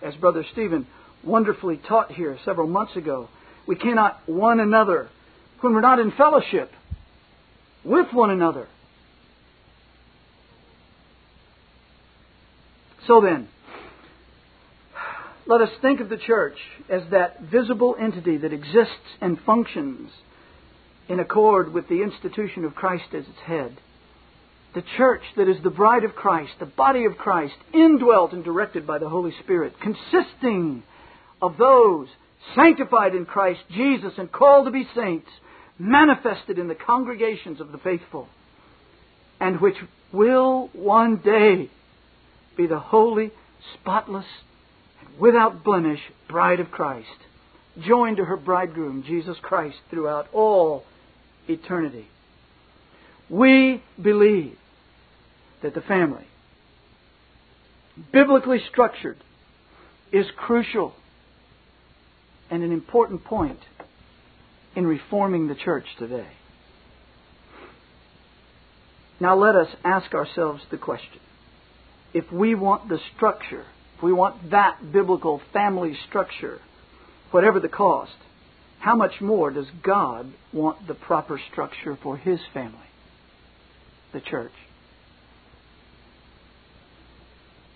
[0.03, 0.87] As Brother Stephen
[1.25, 3.31] wonderfully taught here several months ago,
[3.67, 5.09] we cannot one another
[5.63, 6.71] when we're not in fellowship
[7.83, 8.69] with one another.
[13.07, 13.49] So then,
[15.47, 16.59] let us think of the church
[16.91, 20.11] as that visible entity that exists and functions
[21.09, 23.77] in accord with the institution of Christ as its head.
[24.75, 28.87] The church that is the bride of Christ, the body of Christ, indwelt and directed
[28.87, 30.83] by the Holy Spirit, consisting
[31.41, 32.09] of those
[32.55, 35.29] sanctified in Christ Jesus and called to be saints,
[35.79, 38.29] manifested in the congregations of the faithful,
[39.41, 39.77] and which
[40.13, 41.71] will one day
[42.57, 43.31] be the holy,
[43.75, 44.27] spotless,
[45.01, 47.09] and without blemish bride of Christ,
[47.87, 50.85] joined to her bridegroom, Jesus Christ, throughout all
[51.49, 52.07] eternity.
[53.29, 54.57] We believe
[55.63, 56.27] that the family,
[58.13, 59.17] biblically structured,
[60.13, 60.95] is crucial
[62.51, 63.59] and an important point
[64.77, 66.29] in reforming the church today.
[69.19, 71.21] Now let us ask ourselves the question.
[72.13, 73.65] If we want the structure,
[73.97, 76.61] if we want that biblical family structure,
[77.31, 78.13] whatever the cost,
[78.79, 82.79] how much more does God want the proper structure for His family,
[84.13, 84.53] the church?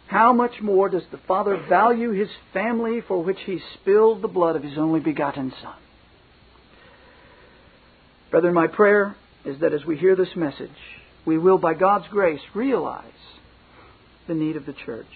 [0.06, 4.56] How much more does the Father value His family for which He spilled the blood
[4.56, 5.74] of His only begotten Son?
[8.30, 10.70] Brethren, my prayer is that as we hear this message,
[11.24, 13.04] we will, by God's grace, realize
[14.28, 15.06] the need of the church.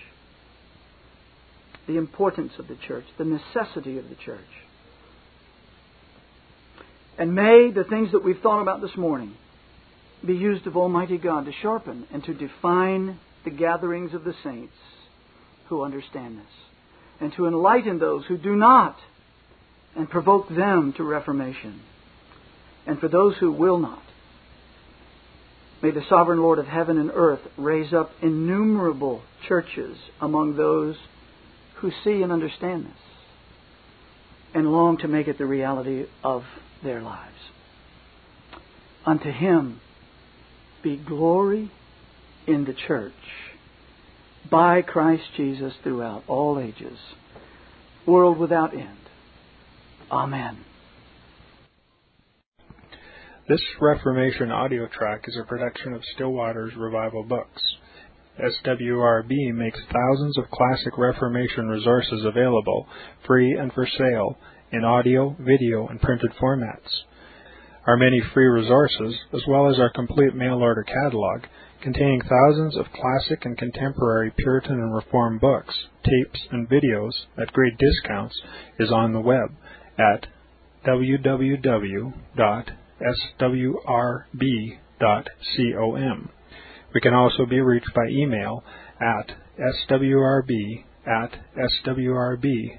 [1.87, 4.41] the importance of the church, the necessity of the church.
[7.19, 9.35] And may the things that we've thought about this morning
[10.25, 14.75] be used of Almighty God to sharpen and to define the gatherings of the saints
[15.69, 16.45] who understand this,
[17.21, 18.97] and to enlighten those who do not,
[19.97, 21.81] and provoke them to reformation.
[22.87, 24.03] And for those who will not,
[25.83, 30.97] may the sovereign Lord of heaven and earth raise up innumerable churches among those
[31.77, 32.93] who see and understand this
[34.55, 36.45] and long to make it the reality of
[36.85, 37.33] their lives.
[39.07, 39.81] Unto him
[40.83, 41.71] be glory
[42.47, 43.13] in the church
[44.51, 46.99] by Christ Jesus throughout all ages,
[48.07, 48.99] world without end.
[50.11, 50.59] Amen.
[53.49, 57.63] This Reformation audio track is a production of Still Waters Revival Books.
[58.39, 62.87] SWRB makes thousands of classic Reformation resources available,
[63.27, 64.39] free and for sale,
[64.73, 67.05] in audio, video, and printed formats.
[67.87, 71.43] Our many free resources, as well as our complete mail order catalog,
[71.83, 77.75] containing thousands of classic and contemporary Puritan and Reformed books, tapes, and videos at great
[77.79, 78.41] discounts,
[78.79, 79.51] is on the web
[79.99, 80.27] at
[80.87, 82.15] www.swrb.com.
[86.95, 88.65] We can also be reached by email
[89.01, 92.79] at swrb at swrb.com,